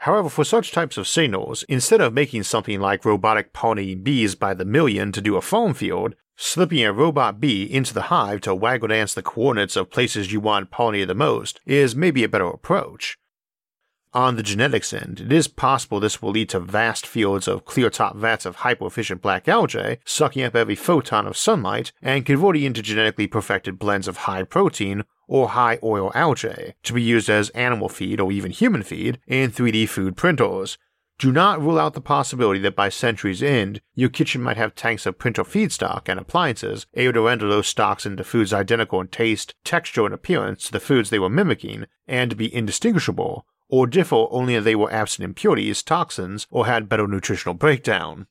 However, 0.00 0.28
for 0.28 0.44
such 0.44 0.72
types 0.72 0.98
of 0.98 1.08
signals, 1.08 1.64
instead 1.64 2.00
of 2.00 2.12
making 2.12 2.42
something 2.44 2.78
like 2.78 3.04
robotic 3.04 3.52
pollinating 3.52 4.04
bees 4.04 4.34
by 4.34 4.54
the 4.54 4.64
million 4.66 5.10
to 5.12 5.22
do 5.22 5.36
a 5.36 5.40
farm 5.40 5.74
field, 5.74 6.14
slipping 6.36 6.84
a 6.84 6.92
robot 6.92 7.40
bee 7.40 7.64
into 7.64 7.94
the 7.94 8.02
hive 8.02 8.40
to 8.42 8.54
waggle 8.54 8.88
dance 8.88 9.14
the 9.14 9.22
coordinates 9.22 9.76
of 9.76 9.90
places 9.90 10.32
you 10.32 10.40
want 10.40 10.70
pollinated 10.70 11.08
the 11.08 11.14
most 11.14 11.60
is 11.66 11.96
maybe 11.96 12.22
a 12.22 12.28
better 12.28 12.46
approach. 12.46 13.18
On 14.16 14.36
the 14.36 14.42
genetics 14.42 14.94
end, 14.94 15.20
it 15.20 15.30
is 15.30 15.46
possible 15.46 16.00
this 16.00 16.22
will 16.22 16.30
lead 16.30 16.48
to 16.48 16.58
vast 16.58 17.06
fields 17.06 17.46
of 17.46 17.66
clear 17.66 17.90
top 17.90 18.16
vats 18.16 18.46
of 18.46 18.56
hyper-efficient 18.56 19.20
black 19.20 19.46
algae 19.46 19.98
sucking 20.06 20.42
up 20.42 20.56
every 20.56 20.74
photon 20.74 21.26
of 21.26 21.36
sunlight 21.36 21.92
and 22.00 22.24
converting 22.24 22.62
into 22.62 22.80
genetically 22.80 23.26
perfected 23.26 23.78
blends 23.78 24.08
of 24.08 24.18
high 24.18 24.42
protein 24.42 25.04
or 25.28 25.50
high 25.50 25.78
oil 25.82 26.10
algae 26.14 26.72
to 26.82 26.94
be 26.94 27.02
used 27.02 27.28
as 27.28 27.50
animal 27.50 27.90
feed 27.90 28.18
or 28.18 28.32
even 28.32 28.52
human 28.52 28.82
feed 28.82 29.18
in 29.26 29.50
3D 29.50 29.86
food 29.86 30.16
printers. 30.16 30.78
Do 31.18 31.32
not 31.32 31.62
rule 31.62 31.78
out 31.78 31.94
the 31.94 32.00
possibility 32.02 32.60
that 32.60 32.76
by 32.76 32.90
century's 32.90 33.42
end, 33.42 33.80
your 33.94 34.10
kitchen 34.10 34.42
might 34.42 34.58
have 34.58 34.74
tanks 34.74 35.06
of 35.06 35.18
printer 35.18 35.44
feedstock 35.44 36.08
and 36.08 36.20
appliances 36.20 36.86
able 36.94 37.14
to 37.14 37.22
render 37.22 37.48
those 37.48 37.68
stocks 37.68 38.04
into 38.04 38.22
foods 38.22 38.52
identical 38.52 39.00
in 39.00 39.08
taste, 39.08 39.54
texture, 39.64 40.04
and 40.04 40.12
appearance 40.12 40.66
to 40.66 40.72
the 40.72 40.80
foods 40.80 41.08
they 41.08 41.18
were 41.18 41.30
mimicking, 41.30 41.86
and 42.06 42.36
be 42.36 42.54
indistinguishable 42.54 43.46
or 43.68 43.86
differ 43.86 44.26
only 44.30 44.54
if 44.54 44.64
they 44.64 44.76
were 44.76 44.92
absent 44.92 45.24
impurities, 45.24 45.82
toxins, 45.82 46.46
or 46.50 46.66
had 46.66 46.88
better 46.88 47.06
nutritional 47.06 47.54
breakdown. 47.54 48.26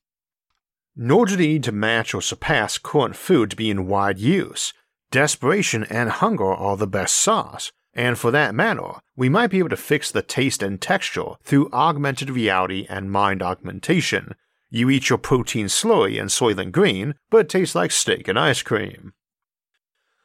Nor 0.96 1.26
do 1.26 1.36
they 1.36 1.48
need 1.48 1.64
to 1.64 1.72
match 1.72 2.14
or 2.14 2.22
surpass 2.22 2.78
current 2.78 3.16
food 3.16 3.50
to 3.50 3.56
be 3.56 3.70
in 3.70 3.88
wide 3.88 4.18
use. 4.18 4.74
Desperation 5.12 5.84
and 5.86 6.10
hunger 6.10 6.54
are 6.54 6.78
the 6.78 6.88
best 6.88 7.16
sauce, 7.16 7.72
and 7.96 8.20
for 8.20 8.30
that 8.32 8.54
matter, 8.54 9.00
we 9.16 9.30
might 9.30 9.50
be 9.50 9.60
able 9.60 9.70
to 9.70 9.78
fix 9.78 10.12
the 10.12 10.22
taste 10.22 10.62
and 10.62 10.82
texture 10.82 11.36
through 11.44 11.70
augmented 11.72 12.30
reality 12.30 12.86
and 12.90 13.10
mind 13.10 13.42
augmentation. 13.42 14.36
You 14.70 14.90
eat 14.90 15.10
your 15.10 15.18
protein 15.18 15.70
slowly 15.70 16.20
and 16.20 16.30
Soylent 16.30 16.74
Green, 16.74 17.16
but 17.30 17.42
it 17.42 17.50
tastes 17.50 17.76
like 17.76 17.92
steak 17.92 18.28
and 18.28 18.38
ice 18.38 18.62
cream. 18.62 19.14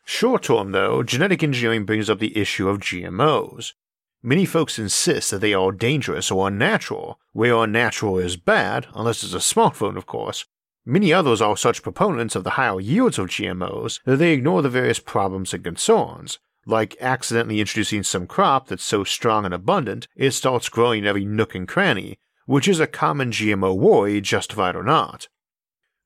Short 0.04 0.42
term, 0.42 0.72
though, 0.72 1.04
genetic 1.04 1.44
engineering 1.44 1.84
brings 1.84 2.10
up 2.10 2.18
the 2.18 2.36
issue 2.36 2.68
of 2.68 2.80
GMOs. 2.80 3.74
Many 4.22 4.44
folks 4.44 4.78
insist 4.78 5.30
that 5.30 5.40
they 5.40 5.54
are 5.54 5.70
dangerous 5.70 6.32
or 6.32 6.48
unnatural, 6.48 7.20
where 7.32 7.54
unnatural 7.54 8.18
is 8.18 8.36
bad, 8.36 8.88
unless 8.94 9.22
it's 9.22 9.34
a 9.34 9.36
smartphone, 9.36 9.96
of 9.96 10.06
course. 10.06 10.44
Many 10.84 11.12
others 11.12 11.40
are 11.40 11.56
such 11.56 11.82
proponents 11.82 12.34
of 12.34 12.42
the 12.42 12.50
higher 12.50 12.80
yields 12.80 13.18
of 13.18 13.28
GMOs 13.28 14.00
that 14.04 14.16
they 14.16 14.32
ignore 14.32 14.62
the 14.62 14.68
various 14.68 14.98
problems 14.98 15.54
and 15.54 15.62
concerns, 15.62 16.40
like 16.70 16.96
accidentally 17.00 17.60
introducing 17.60 18.02
some 18.02 18.26
crop 18.26 18.68
that's 18.68 18.82
so 18.82 19.04
strong 19.04 19.44
and 19.44 19.52
abundant 19.52 20.08
it 20.16 20.30
starts 20.30 20.68
growing 20.68 21.00
in 21.00 21.06
every 21.06 21.24
nook 21.24 21.54
and 21.54 21.68
cranny, 21.68 22.18
which 22.46 22.66
is 22.66 22.80
a 22.80 22.86
common 22.86 23.30
GMO 23.30 23.76
worry, 23.76 24.20
justified 24.20 24.74
or 24.74 24.82
not. 24.82 25.28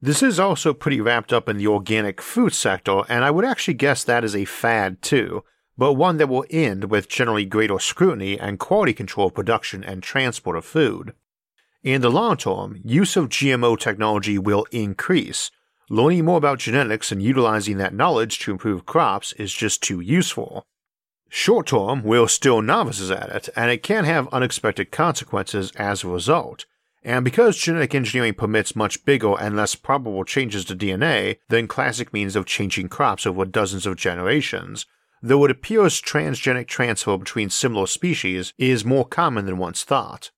This 0.01 0.23
is 0.23 0.41
also 0.41 0.75
pretty 0.75 1.01
wrapped 1.01 1.33
up 1.33 1.49
in 1.49 1.57
the 1.57 1.67
organic 1.67 2.21
food 2.21 2.53
sector, 2.53 3.03
and 3.09 3.25
I 3.25 3.31
would 3.31 3.45
actually 3.45 3.75
guess 3.75 4.05
that 4.05 4.25
is 4.25 4.37
a 4.37 4.45
fad 4.45 5.01
too, 5.01 5.45
but 5.79 5.95
one 5.95 6.19
that 6.19 6.29
will 6.29 6.45
end 6.51 6.91
with 6.91 7.09
generally 7.09 7.47
greater 7.47 7.79
scrutiny 7.79 8.39
and 8.39 8.59
quality 8.59 8.93
control 8.93 9.29
of 9.29 9.35
production 9.35 9.83
and 9.83 10.03
transport 10.03 10.57
of 10.57 10.65
food. 10.65 11.15
In 11.83 12.01
the 12.01 12.11
long 12.11 12.37
term, 12.37 12.81
use 12.85 13.17
of 13.17 13.29
GMO 13.29 13.79
technology 13.79 14.39
will 14.39 14.67
increase. 14.71 15.51
Learning 15.91 16.25
more 16.25 16.39
about 16.39 16.61
genetics 16.61 17.13
and 17.13 17.23
utilizing 17.23 17.77
that 17.77 17.93
knowledge 17.93 18.39
to 18.39 18.51
improve 18.51 18.87
crops 18.87 19.33
is 19.35 19.53
just 19.53 19.83
too 19.83 20.01
useful. 20.01 20.67
Short 21.29 21.67
term, 21.67 22.03
we're 22.03 22.29
still 22.29 22.63
novices 22.63 23.11
at 23.11 23.29
it, 23.29 23.49
and 23.55 23.71
it 23.71 23.83
can 23.83 24.05
have 24.05 24.33
unexpected 24.33 24.91
consequences 24.91 25.73
as 25.77 26.03
a 26.03 26.09
result. 26.09 26.65
And 27.03 27.23
because 27.23 27.59
genetic 27.59 27.95
engineering 27.95 28.33
permits 28.33 28.75
much 28.75 29.05
bigger 29.05 29.39
and 29.39 29.57
less 29.57 29.75
probable 29.75 30.25
changes 30.25 30.65
to 30.67 30.77
DNA 30.77 31.37
than 31.51 31.69
classic 31.69 32.15
means 32.15 32.35
of 32.35 32.47
changing 32.47 32.89
crops 32.89 33.27
over 33.27 33.45
dozens 33.45 33.85
of 33.85 33.97
generations, 33.97 34.87
though 35.23 35.45
it 35.45 35.51
appears 35.51 36.01
transgenic 36.01 36.67
transfer 36.67 37.19
between 37.19 37.51
similar 37.51 37.87
species 37.87 38.55
is 38.57 38.87
more 38.87 39.05
common 39.05 39.45
than 39.45 39.59
once 39.59 39.85
thought. 39.85 40.31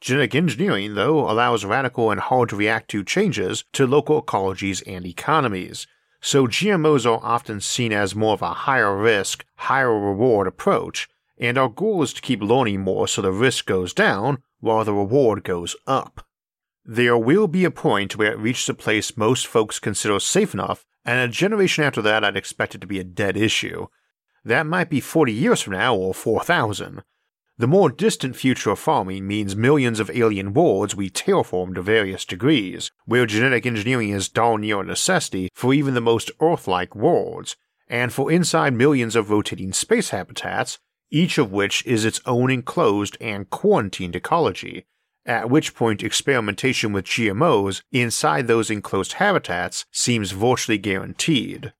Genetic 0.00 0.34
engineering, 0.34 0.94
though, 0.94 1.30
allows 1.30 1.64
radical 1.64 2.10
and 2.10 2.20
hard 2.20 2.50
to 2.50 2.56
react 2.56 2.90
to 2.90 3.02
changes 3.02 3.64
to 3.72 3.86
local 3.86 4.22
ecologies 4.22 4.82
and 4.86 5.06
economies, 5.06 5.86
so 6.20 6.46
GMOs 6.46 7.06
are 7.06 7.20
often 7.22 7.60
seen 7.60 7.92
as 7.92 8.14
more 8.14 8.34
of 8.34 8.42
a 8.42 8.52
higher 8.52 8.96
risk, 8.96 9.44
higher 9.56 9.98
reward 9.98 10.46
approach, 10.46 11.08
and 11.38 11.58
our 11.58 11.68
goal 11.68 12.02
is 12.02 12.12
to 12.12 12.22
keep 12.22 12.42
learning 12.42 12.80
more 12.80 13.06
so 13.06 13.22
the 13.22 13.32
risk 13.32 13.66
goes 13.66 13.92
down 13.92 14.42
while 14.60 14.84
the 14.84 14.92
reward 14.92 15.44
goes 15.44 15.76
up. 15.86 16.26
There 16.84 17.18
will 17.18 17.48
be 17.48 17.64
a 17.64 17.70
point 17.70 18.16
where 18.16 18.32
it 18.32 18.38
reaches 18.38 18.68
a 18.68 18.74
place 18.74 19.16
most 19.16 19.46
folks 19.46 19.78
consider 19.78 20.20
safe 20.20 20.54
enough 20.54 20.84
and 21.04 21.18
a 21.18 21.32
generation 21.32 21.84
after 21.84 22.02
that 22.02 22.24
I'd 22.24 22.36
expect 22.36 22.74
it 22.74 22.80
to 22.80 22.86
be 22.86 22.98
a 22.98 23.04
dead 23.04 23.36
issue. 23.36 23.86
That 24.44 24.66
might 24.66 24.90
be 24.90 25.00
40 25.00 25.32
years 25.32 25.62
from 25.62 25.74
now 25.74 25.94
or 25.94 26.14
4,000. 26.14 27.02
The 27.58 27.66
more 27.66 27.88
distant 27.88 28.36
future 28.36 28.70
of 28.70 28.78
farming 28.78 29.26
means 29.26 29.56
millions 29.56 29.98
of 29.98 30.10
alien 30.10 30.52
worlds 30.52 30.94
we 30.94 31.08
terraform 31.08 31.74
to 31.74 31.80
various 31.80 32.26
degrees, 32.26 32.90
where 33.06 33.24
genetic 33.24 33.64
engineering 33.64 34.10
is 34.10 34.28
darn 34.28 34.60
near 34.60 34.80
a 34.80 34.84
necessity 34.84 35.48
for 35.54 35.72
even 35.72 35.94
the 35.94 36.02
most 36.02 36.30
Earth-like 36.38 36.94
worlds, 36.94 37.56
and 37.88 38.12
for 38.12 38.30
inside 38.30 38.74
millions 38.74 39.16
of 39.16 39.30
rotating 39.30 39.72
space 39.72 40.10
habitats, 40.10 40.78
each 41.10 41.38
of 41.38 41.50
which 41.50 41.82
is 41.86 42.04
its 42.04 42.20
own 42.26 42.50
enclosed 42.50 43.16
and 43.22 43.48
quarantined 43.48 44.14
ecology, 44.14 44.84
at 45.24 45.48
which 45.48 45.74
point 45.74 46.02
experimentation 46.02 46.92
with 46.92 47.06
GMOs 47.06 47.80
inside 47.90 48.48
those 48.48 48.70
enclosed 48.70 49.14
habitats 49.14 49.86
seems 49.90 50.32
virtually 50.32 50.76
guaranteed. 50.76 51.72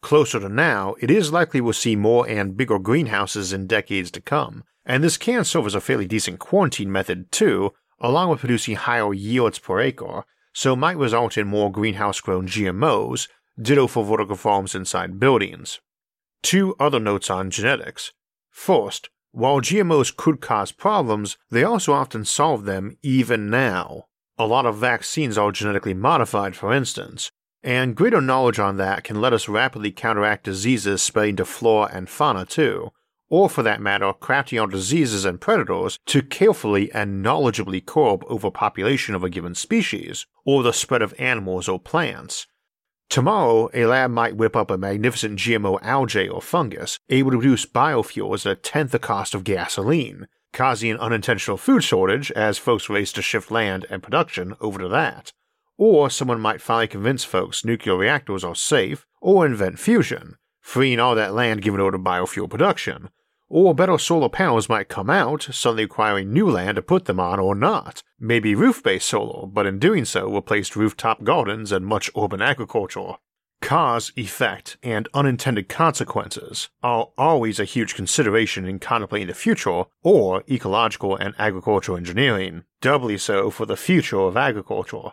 Closer 0.00 0.38
to 0.40 0.48
now, 0.48 0.94
it 1.00 1.10
is 1.10 1.32
likely 1.32 1.60
we'll 1.60 1.72
see 1.72 1.96
more 1.96 2.28
and 2.28 2.56
bigger 2.56 2.78
greenhouses 2.78 3.52
in 3.52 3.66
decades 3.66 4.10
to 4.12 4.20
come, 4.20 4.64
and 4.86 5.02
this 5.02 5.16
can 5.16 5.44
serve 5.44 5.66
as 5.66 5.74
a 5.74 5.80
fairly 5.80 6.06
decent 6.06 6.38
quarantine 6.38 6.90
method 6.90 7.30
too, 7.32 7.72
along 8.00 8.30
with 8.30 8.40
producing 8.40 8.76
higher 8.76 9.12
yields 9.12 9.58
per 9.58 9.80
acre, 9.80 10.24
so 10.52 10.76
might 10.76 10.96
result 10.96 11.36
in 11.36 11.46
more 11.46 11.70
greenhouse 11.70 12.20
grown 12.20 12.46
GMOs, 12.46 13.28
ditto 13.60 13.86
for 13.86 14.04
vertical 14.04 14.36
farms 14.36 14.74
inside 14.74 15.18
buildings. 15.18 15.80
Two 16.42 16.76
other 16.78 17.00
notes 17.00 17.28
on 17.28 17.50
genetics. 17.50 18.12
First, 18.50 19.10
while 19.32 19.60
GMOs 19.60 20.16
could 20.16 20.40
cause 20.40 20.72
problems, 20.72 21.36
they 21.50 21.64
also 21.64 21.92
often 21.92 22.24
solve 22.24 22.64
them 22.64 22.96
even 23.02 23.50
now. 23.50 24.04
A 24.38 24.46
lot 24.46 24.66
of 24.66 24.76
vaccines 24.76 25.36
are 25.36 25.52
genetically 25.52 25.94
modified, 25.94 26.54
for 26.56 26.72
instance, 26.72 27.30
and 27.62 27.96
greater 27.96 28.20
knowledge 28.20 28.58
on 28.58 28.76
that 28.76 29.04
can 29.04 29.20
let 29.20 29.32
us 29.32 29.48
rapidly 29.48 29.90
counteract 29.90 30.44
diseases 30.44 31.02
spreading 31.02 31.36
to 31.36 31.44
flora 31.44 31.90
and 31.92 32.08
fauna 32.08 32.44
too, 32.44 32.90
or 33.28 33.48
for 33.48 33.62
that 33.62 33.80
matter, 33.80 34.12
crafting 34.12 34.60
our 34.60 34.66
diseases 34.66 35.24
and 35.24 35.40
predators 35.40 35.98
to 36.06 36.22
carefully 36.22 36.90
and 36.92 37.24
knowledgeably 37.24 37.84
curb 37.84 38.24
overpopulation 38.24 39.14
of 39.14 39.22
a 39.22 39.30
given 39.30 39.54
species, 39.54 40.26
or 40.44 40.62
the 40.62 40.72
spread 40.72 41.02
of 41.02 41.14
animals 41.18 41.68
or 41.68 41.78
plants, 41.78 42.46
Tomorrow, 43.08 43.70
a 43.72 43.86
lab 43.86 44.10
might 44.10 44.36
whip 44.36 44.54
up 44.54 44.70
a 44.70 44.76
magnificent 44.76 45.38
GMO 45.38 45.78
algae 45.80 46.28
or 46.28 46.42
fungus 46.42 46.98
able 47.08 47.30
to 47.30 47.38
produce 47.38 47.64
biofuels 47.64 48.44
at 48.44 48.52
a 48.52 48.54
tenth 48.54 48.92
the 48.92 48.98
cost 48.98 49.34
of 49.34 49.44
gasoline, 49.44 50.28
causing 50.52 50.90
an 50.90 50.98
unintentional 50.98 51.56
food 51.56 51.82
shortage 51.82 52.30
as 52.32 52.58
folks 52.58 52.90
race 52.90 53.10
to 53.14 53.22
shift 53.22 53.50
land 53.50 53.86
and 53.88 54.02
production 54.02 54.54
over 54.60 54.78
to 54.78 54.88
that. 54.88 55.32
Or 55.78 56.10
someone 56.10 56.40
might 56.40 56.60
finally 56.60 56.88
convince 56.88 57.22
folks 57.22 57.64
nuclear 57.64 57.96
reactors 57.96 58.42
are 58.42 58.56
safe, 58.56 59.06
or 59.20 59.46
invent 59.46 59.78
fusion, 59.78 60.34
freeing 60.60 60.98
all 60.98 61.14
that 61.14 61.34
land 61.34 61.62
given 61.62 61.80
over 61.80 61.92
to 61.92 61.98
biofuel 61.98 62.50
production, 62.50 63.10
or 63.48 63.74
better 63.74 63.96
solar 63.96 64.28
panels 64.28 64.68
might 64.68 64.88
come 64.88 65.08
out, 65.08 65.48
suddenly 65.52 65.84
requiring 65.84 66.32
new 66.32 66.50
land 66.50 66.76
to 66.76 66.82
put 66.82 67.04
them 67.04 67.20
on 67.20 67.38
or 67.38 67.54
not. 67.54 68.02
Maybe 68.18 68.56
roof 68.56 68.82
based 68.82 69.08
solar, 69.08 69.46
but 69.46 69.66
in 69.66 69.78
doing 69.78 70.04
so 70.04 70.28
replaced 70.28 70.76
rooftop 70.76 71.22
gardens 71.22 71.70
and 71.70 71.86
much 71.86 72.10
urban 72.16 72.42
agriculture. 72.42 73.12
Cause, 73.60 74.12
effect, 74.16 74.76
and 74.82 75.08
unintended 75.14 75.68
consequences 75.68 76.68
are 76.82 77.08
always 77.16 77.58
a 77.58 77.64
huge 77.64 77.94
consideration 77.94 78.64
in 78.64 78.78
contemplating 78.78 79.28
the 79.28 79.34
future 79.34 79.84
or 80.02 80.44
ecological 80.48 81.16
and 81.16 81.34
agricultural 81.38 81.98
engineering, 81.98 82.64
doubly 82.80 83.18
so 83.18 83.50
for 83.50 83.66
the 83.66 83.76
future 83.76 84.20
of 84.20 84.36
agriculture. 84.36 85.10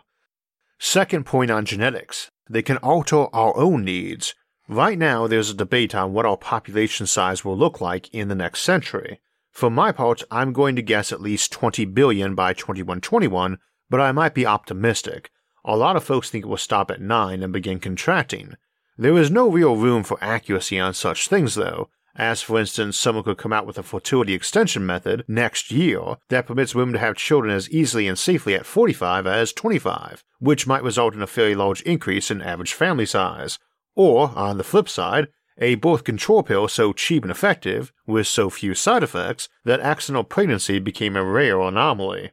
Second 0.78 1.26
point 1.26 1.50
on 1.50 1.64
genetics 1.64 2.30
they 2.48 2.62
can 2.62 2.76
alter 2.78 3.26
our 3.34 3.56
own 3.56 3.84
needs, 3.84 4.34
Right 4.68 4.98
now, 4.98 5.28
there's 5.28 5.50
a 5.50 5.54
debate 5.54 5.94
on 5.94 6.12
what 6.12 6.26
our 6.26 6.36
population 6.36 7.06
size 7.06 7.44
will 7.44 7.56
look 7.56 7.80
like 7.80 8.12
in 8.12 8.26
the 8.26 8.34
next 8.34 8.62
century. 8.62 9.20
For 9.52 9.70
my 9.70 9.92
part, 9.92 10.24
I'm 10.28 10.52
going 10.52 10.74
to 10.74 10.82
guess 10.82 11.12
at 11.12 11.20
least 11.20 11.52
20 11.52 11.84
billion 11.84 12.34
by 12.34 12.52
2121, 12.52 13.58
but 13.88 14.00
I 14.00 14.10
might 14.10 14.34
be 14.34 14.44
optimistic. 14.44 15.30
A 15.64 15.76
lot 15.76 15.94
of 15.94 16.02
folks 16.02 16.30
think 16.30 16.44
it 16.44 16.48
will 16.48 16.56
stop 16.56 16.90
at 16.90 17.00
9 17.00 17.44
and 17.44 17.52
begin 17.52 17.78
contracting. 17.78 18.54
There 18.98 19.16
is 19.16 19.30
no 19.30 19.48
real 19.48 19.76
room 19.76 20.02
for 20.02 20.18
accuracy 20.20 20.80
on 20.80 20.94
such 20.94 21.28
things, 21.28 21.54
though, 21.54 21.88
as 22.18 22.42
for 22.42 22.58
instance, 22.58 22.96
someone 22.96 23.24
could 23.24 23.38
come 23.38 23.52
out 23.52 23.66
with 23.66 23.78
a 23.78 23.82
fertility 23.82 24.34
extension 24.34 24.84
method 24.84 25.24
next 25.28 25.70
year 25.70 26.16
that 26.28 26.46
permits 26.46 26.74
women 26.74 26.94
to 26.94 26.98
have 26.98 27.16
children 27.16 27.54
as 27.54 27.70
easily 27.70 28.08
and 28.08 28.18
safely 28.18 28.54
at 28.54 28.66
45 28.66 29.26
as 29.26 29.52
25, 29.52 30.24
which 30.38 30.66
might 30.66 30.82
result 30.82 31.14
in 31.14 31.22
a 31.22 31.26
fairly 31.26 31.54
large 31.54 31.82
increase 31.82 32.30
in 32.30 32.42
average 32.42 32.72
family 32.72 33.06
size. 33.06 33.58
Or, 33.94 34.30
on 34.36 34.58
the 34.58 34.64
flip 34.64 34.88
side, 34.88 35.28
a 35.58 35.76
birth 35.76 36.04
control 36.04 36.42
pill 36.42 36.68
so 36.68 36.92
cheap 36.92 37.22
and 37.22 37.30
effective, 37.30 37.92
with 38.06 38.26
so 38.26 38.50
few 38.50 38.74
side 38.74 39.02
effects, 39.02 39.48
that 39.64 39.80
accidental 39.80 40.24
pregnancy 40.24 40.78
became 40.78 41.16
a 41.16 41.24
rare 41.24 41.60
anomaly. 41.60 42.32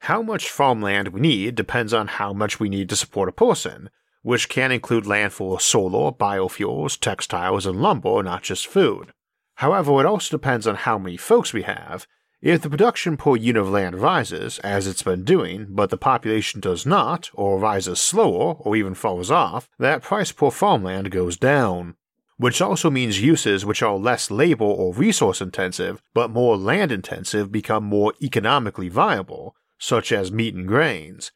How 0.00 0.22
much 0.22 0.50
farmland 0.50 1.08
we 1.08 1.20
need 1.20 1.54
depends 1.54 1.94
on 1.94 2.08
how 2.08 2.32
much 2.32 2.58
we 2.58 2.68
need 2.68 2.88
to 2.88 2.96
support 2.96 3.28
a 3.28 3.32
person, 3.32 3.88
which 4.22 4.48
can 4.48 4.72
include 4.72 5.06
land 5.06 5.32
for 5.32 5.60
solar, 5.60 6.12
biofuels, 6.12 6.98
textiles, 6.98 7.66
and 7.66 7.82
lumber, 7.82 8.22
not 8.22 8.42
just 8.42 8.66
food. 8.66 9.12
However, 9.56 10.00
it 10.00 10.06
also 10.06 10.36
depends 10.36 10.66
on 10.66 10.76
how 10.76 10.98
many 10.98 11.16
folks 11.16 11.52
we 11.52 11.62
have. 11.62 12.06
If 12.40 12.62
the 12.62 12.70
production 12.70 13.16
per 13.16 13.36
unit 13.36 13.62
of 13.62 13.70
land 13.70 14.00
rises, 14.00 14.58
as 14.60 14.88
it's 14.88 15.02
been 15.02 15.24
doing, 15.24 15.68
but 15.70 15.90
the 15.90 15.96
population 15.96 16.60
does 16.60 16.84
not, 16.84 17.30
or 17.34 17.58
rises 17.58 18.00
slower, 18.00 18.54
or 18.58 18.74
even 18.74 18.94
falls 18.94 19.30
off, 19.30 19.68
that 19.78 20.02
price 20.02 20.32
per 20.32 20.50
farmland 20.50 21.10
goes 21.12 21.36
down. 21.36 21.94
Which 22.38 22.60
also 22.60 22.90
means 22.90 23.20
uses 23.20 23.64
which 23.64 23.82
are 23.82 23.96
less 23.96 24.28
labor 24.30 24.64
or 24.64 24.92
resource 24.92 25.40
intensive, 25.40 26.02
but 26.14 26.30
more 26.30 26.56
land 26.56 26.90
intensive 26.90 27.52
become 27.52 27.84
more 27.84 28.14
economically 28.20 28.88
viable, 28.88 29.54
such 29.78 30.10
as 30.10 30.32
meat 30.32 30.54
and 30.54 30.66
grains. 30.66 31.30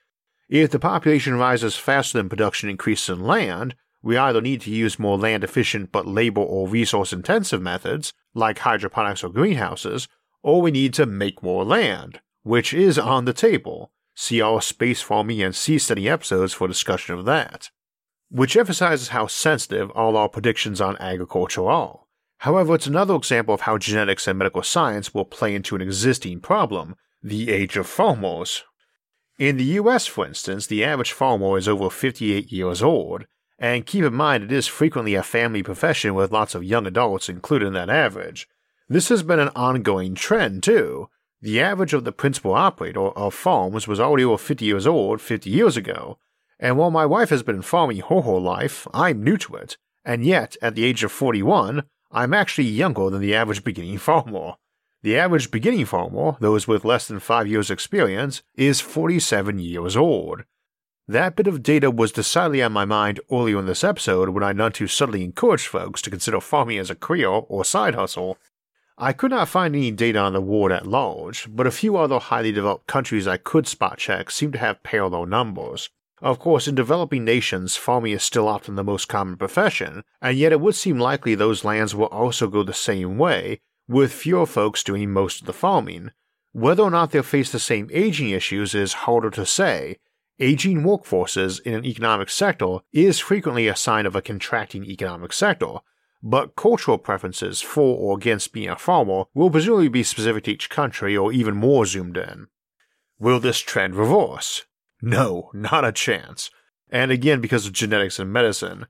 If 0.48 0.70
the 0.70 0.78
population 0.78 1.36
rises 1.36 1.76
faster 1.76 2.18
than 2.18 2.28
production 2.28 2.68
increases 2.68 3.08
in 3.18 3.24
land, 3.24 3.74
we 4.02 4.16
either 4.16 4.40
need 4.40 4.60
to 4.62 4.70
use 4.70 4.98
more 4.98 5.18
land 5.18 5.42
efficient 5.42 5.90
but 5.90 6.06
labor 6.06 6.40
or 6.40 6.68
resource 6.68 7.12
intensive 7.12 7.60
methods, 7.60 8.12
like 8.34 8.60
hydroponics 8.60 9.24
or 9.24 9.30
greenhouses, 9.30 10.06
or 10.42 10.62
we 10.62 10.70
need 10.70 10.94
to 10.94 11.06
make 11.06 11.42
more 11.42 11.64
land, 11.64 12.20
which 12.44 12.72
is 12.72 12.98
on 12.98 13.24
the 13.24 13.32
table. 13.32 13.90
See 14.14 14.40
our 14.40 14.62
space 14.62 15.02
farming 15.02 15.42
and 15.42 15.52
seasteading 15.52 16.08
episodes 16.08 16.52
for 16.52 16.68
discussion 16.68 17.18
of 17.18 17.24
that. 17.24 17.70
Which 18.30 18.56
emphasizes 18.56 19.08
how 19.08 19.26
sensitive 19.26 19.90
all 19.90 20.16
our 20.16 20.28
predictions 20.28 20.80
on 20.80 20.96
agriculture 20.98 21.68
are. 21.68 22.00
However, 22.38 22.76
it's 22.76 22.86
another 22.86 23.16
example 23.16 23.54
of 23.54 23.62
how 23.62 23.78
genetics 23.78 24.28
and 24.28 24.38
medical 24.38 24.62
science 24.62 25.12
will 25.12 25.24
play 25.24 25.54
into 25.54 25.74
an 25.74 25.82
existing 25.82 26.40
problem 26.40 26.94
the 27.22 27.50
age 27.50 27.76
of 27.76 27.88
farmers. 27.88 28.62
In 29.38 29.58
the 29.58 29.64
US, 29.80 30.06
for 30.06 30.26
instance, 30.26 30.66
the 30.66 30.84
average 30.84 31.12
farmer 31.12 31.58
is 31.58 31.68
over 31.68 31.90
58 31.90 32.50
years 32.50 32.82
old, 32.82 33.26
and 33.58 33.86
keep 33.86 34.04
in 34.04 34.14
mind 34.14 34.44
it 34.44 34.52
is 34.52 34.66
frequently 34.66 35.14
a 35.14 35.22
family 35.22 35.62
profession 35.62 36.14
with 36.14 36.32
lots 36.32 36.54
of 36.54 36.64
young 36.64 36.86
adults 36.86 37.28
included 37.28 37.66
in 37.66 37.72
that 37.74 37.90
average, 37.90 38.48
this 38.88 39.08
has 39.08 39.24
been 39.24 39.40
an 39.40 39.50
ongoing 39.56 40.14
trend, 40.14 40.62
too. 40.62 41.08
The 41.42 41.60
average 41.60 41.92
of 41.92 42.04
the 42.04 42.12
principal 42.12 42.54
operator 42.54 43.08
of 43.08 43.34
farms 43.34 43.88
was 43.88 43.98
already 43.98 44.24
over 44.24 44.38
50 44.38 44.64
years 44.64 44.86
old 44.86 45.20
50 45.20 45.50
years 45.50 45.76
ago, 45.76 46.18
and 46.60 46.78
while 46.78 46.90
my 46.90 47.04
wife 47.04 47.30
has 47.30 47.42
been 47.42 47.62
farming 47.62 47.98
her 47.98 48.20
whole 48.20 48.40
life, 48.40 48.86
I'm 48.94 49.24
new 49.24 49.36
to 49.38 49.56
it, 49.56 49.76
and 50.04 50.24
yet, 50.24 50.56
at 50.62 50.76
the 50.76 50.84
age 50.84 51.02
of 51.02 51.10
41, 51.10 51.82
I'm 52.12 52.32
actually 52.32 52.68
younger 52.68 53.10
than 53.10 53.20
the 53.20 53.34
average 53.34 53.64
beginning 53.64 53.98
farmer. 53.98 54.54
The 55.06 55.16
average 55.16 55.52
beginning 55.52 55.84
farmer, 55.84 56.36
those 56.40 56.66
with 56.66 56.84
less 56.84 57.06
than 57.06 57.20
5 57.20 57.46
years' 57.46 57.70
experience, 57.70 58.42
is 58.56 58.80
47 58.80 59.60
years 59.60 59.96
old. 59.96 60.42
That 61.06 61.36
bit 61.36 61.46
of 61.46 61.62
data 61.62 61.92
was 61.92 62.10
decidedly 62.10 62.60
on 62.60 62.72
my 62.72 62.86
mind 62.86 63.20
earlier 63.30 63.60
in 63.60 63.66
this 63.66 63.84
episode 63.84 64.30
when 64.30 64.42
I 64.42 64.52
none 64.52 64.72
too 64.72 64.88
subtly 64.88 65.22
encouraged 65.22 65.68
folks 65.68 66.02
to 66.02 66.10
consider 66.10 66.40
farming 66.40 66.78
as 66.78 66.90
a 66.90 66.96
career 66.96 67.28
or 67.28 67.64
side 67.64 67.94
hustle, 67.94 68.36
I 68.98 69.12
could 69.12 69.30
not 69.30 69.46
find 69.46 69.76
any 69.76 69.92
data 69.92 70.18
on 70.18 70.32
the 70.32 70.40
world 70.40 70.72
at 70.72 70.88
large, 70.88 71.46
but 71.54 71.68
a 71.68 71.70
few 71.70 71.96
other 71.96 72.18
highly 72.18 72.50
developed 72.50 72.88
countries 72.88 73.28
I 73.28 73.36
could 73.36 73.68
spot 73.68 73.98
check 73.98 74.28
seem 74.32 74.50
to 74.50 74.58
have 74.58 74.82
parallel 74.82 75.26
numbers. 75.26 75.88
Of 76.20 76.40
course, 76.40 76.66
in 76.66 76.74
developing 76.74 77.24
nations, 77.24 77.76
farming 77.76 78.10
is 78.10 78.24
still 78.24 78.48
often 78.48 78.74
the 78.74 78.82
most 78.82 79.06
common 79.06 79.36
profession, 79.36 80.02
and 80.20 80.36
yet 80.36 80.50
it 80.50 80.60
would 80.60 80.74
seem 80.74 80.98
likely 80.98 81.36
those 81.36 81.64
lands 81.64 81.94
will 81.94 82.06
also 82.06 82.48
go 82.48 82.64
the 82.64 82.74
same 82.74 83.18
way, 83.18 83.60
with 83.88 84.12
fewer 84.12 84.46
folks 84.46 84.82
doing 84.82 85.10
most 85.10 85.40
of 85.40 85.46
the 85.46 85.52
farming. 85.52 86.10
Whether 86.52 86.82
or 86.82 86.90
not 86.90 87.10
they'll 87.10 87.22
face 87.22 87.52
the 87.52 87.58
same 87.58 87.90
aging 87.92 88.30
issues 88.30 88.74
is 88.74 89.04
harder 89.04 89.30
to 89.30 89.44
say. 89.44 89.96
Aging 90.38 90.82
workforces 90.82 91.60
in 91.62 91.74
an 91.74 91.84
economic 91.84 92.28
sector 92.28 92.78
is 92.92 93.18
frequently 93.18 93.68
a 93.68 93.76
sign 93.76 94.06
of 94.06 94.14
a 94.14 94.22
contracting 94.22 94.84
economic 94.84 95.32
sector, 95.32 95.76
but 96.22 96.56
cultural 96.56 96.98
preferences 96.98 97.62
for 97.62 97.96
or 97.96 98.16
against 98.16 98.52
being 98.52 98.68
a 98.68 98.76
farmer 98.76 99.24
will 99.34 99.50
presumably 99.50 99.88
be 99.88 100.02
specific 100.02 100.44
to 100.44 100.52
each 100.52 100.68
country 100.68 101.16
or 101.16 101.32
even 101.32 101.54
more 101.54 101.86
zoomed 101.86 102.16
in. 102.16 102.48
Will 103.18 103.40
this 103.40 103.58
trend 103.58 103.94
reverse? 103.94 104.64
No, 105.00 105.50
not 105.54 105.84
a 105.84 105.92
chance. 105.92 106.50
And 106.90 107.10
again, 107.10 107.40
because 107.40 107.66
of 107.66 107.72
genetics 107.72 108.18
and 108.18 108.32
medicine. 108.32 108.86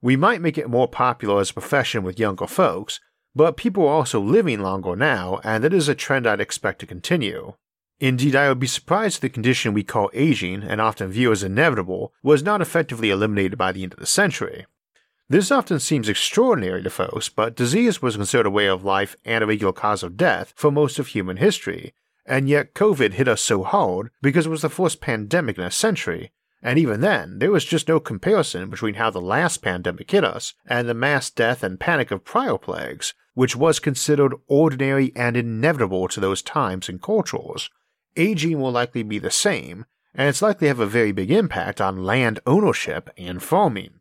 We 0.00 0.16
might 0.16 0.40
make 0.40 0.58
it 0.58 0.70
more 0.70 0.88
popular 0.88 1.40
as 1.40 1.50
a 1.50 1.54
profession 1.54 2.02
with 2.02 2.18
younger 2.18 2.46
folks, 2.46 3.00
but 3.36 3.58
people 3.58 3.86
are 3.86 3.96
also 3.96 4.18
living 4.18 4.60
longer 4.60 4.96
now, 4.96 5.40
and 5.44 5.62
that 5.62 5.74
is 5.74 5.90
a 5.90 5.94
trend 5.94 6.26
I'd 6.26 6.40
expect 6.40 6.78
to 6.78 6.86
continue. 6.86 7.52
Indeed, 8.00 8.34
I 8.34 8.48
would 8.48 8.58
be 8.58 8.66
surprised 8.66 9.16
if 9.16 9.20
the 9.20 9.28
condition 9.28 9.74
we 9.74 9.82
call 9.82 10.10
aging, 10.14 10.62
and 10.62 10.80
often 10.80 11.10
view 11.10 11.30
as 11.30 11.42
inevitable, 11.42 12.14
was 12.22 12.42
not 12.42 12.62
effectively 12.62 13.10
eliminated 13.10 13.58
by 13.58 13.72
the 13.72 13.82
end 13.82 13.92
of 13.92 13.98
the 13.98 14.06
century. 14.06 14.64
This 15.28 15.50
often 15.50 15.80
seems 15.80 16.08
extraordinary 16.08 16.82
to 16.82 16.88
folks, 16.88 17.28
but 17.28 17.54
disease 17.54 18.00
was 18.00 18.16
considered 18.16 18.46
a 18.46 18.50
way 18.50 18.68
of 18.68 18.84
life 18.84 19.16
and 19.22 19.44
a 19.44 19.46
regular 19.46 19.72
cause 19.74 20.02
of 20.02 20.16
death 20.16 20.54
for 20.56 20.72
most 20.72 20.98
of 20.98 21.08
human 21.08 21.36
history, 21.36 21.92
and 22.24 22.48
yet 22.48 22.74
COVID 22.74 23.12
hit 23.12 23.28
us 23.28 23.42
so 23.42 23.64
hard 23.64 24.10
because 24.22 24.46
it 24.46 24.50
was 24.50 24.62
the 24.62 24.70
first 24.70 25.02
pandemic 25.02 25.58
in 25.58 25.64
a 25.64 25.70
century, 25.70 26.32
and 26.62 26.78
even 26.78 27.02
then, 27.02 27.38
there 27.38 27.50
was 27.50 27.66
just 27.66 27.86
no 27.86 28.00
comparison 28.00 28.70
between 28.70 28.94
how 28.94 29.10
the 29.10 29.20
last 29.20 29.58
pandemic 29.58 30.10
hit 30.10 30.24
us 30.24 30.54
and 30.66 30.88
the 30.88 30.94
mass 30.94 31.28
death 31.28 31.62
and 31.62 31.78
panic 31.78 32.10
of 32.10 32.24
prior 32.24 32.56
plagues, 32.56 33.12
which 33.36 33.54
was 33.54 33.78
considered 33.78 34.34
ordinary 34.46 35.12
and 35.14 35.36
inevitable 35.36 36.08
to 36.08 36.20
those 36.20 36.40
times 36.40 36.88
and 36.88 37.02
cultures. 37.02 37.68
Aging 38.16 38.58
will 38.58 38.72
likely 38.72 39.02
be 39.02 39.18
the 39.18 39.30
same, 39.30 39.84
and 40.14 40.26
it's 40.26 40.40
likely 40.40 40.64
to 40.64 40.68
have 40.68 40.80
a 40.80 40.86
very 40.86 41.12
big 41.12 41.30
impact 41.30 41.78
on 41.78 42.02
land 42.02 42.40
ownership 42.46 43.10
and 43.18 43.42
farming. 43.42 44.00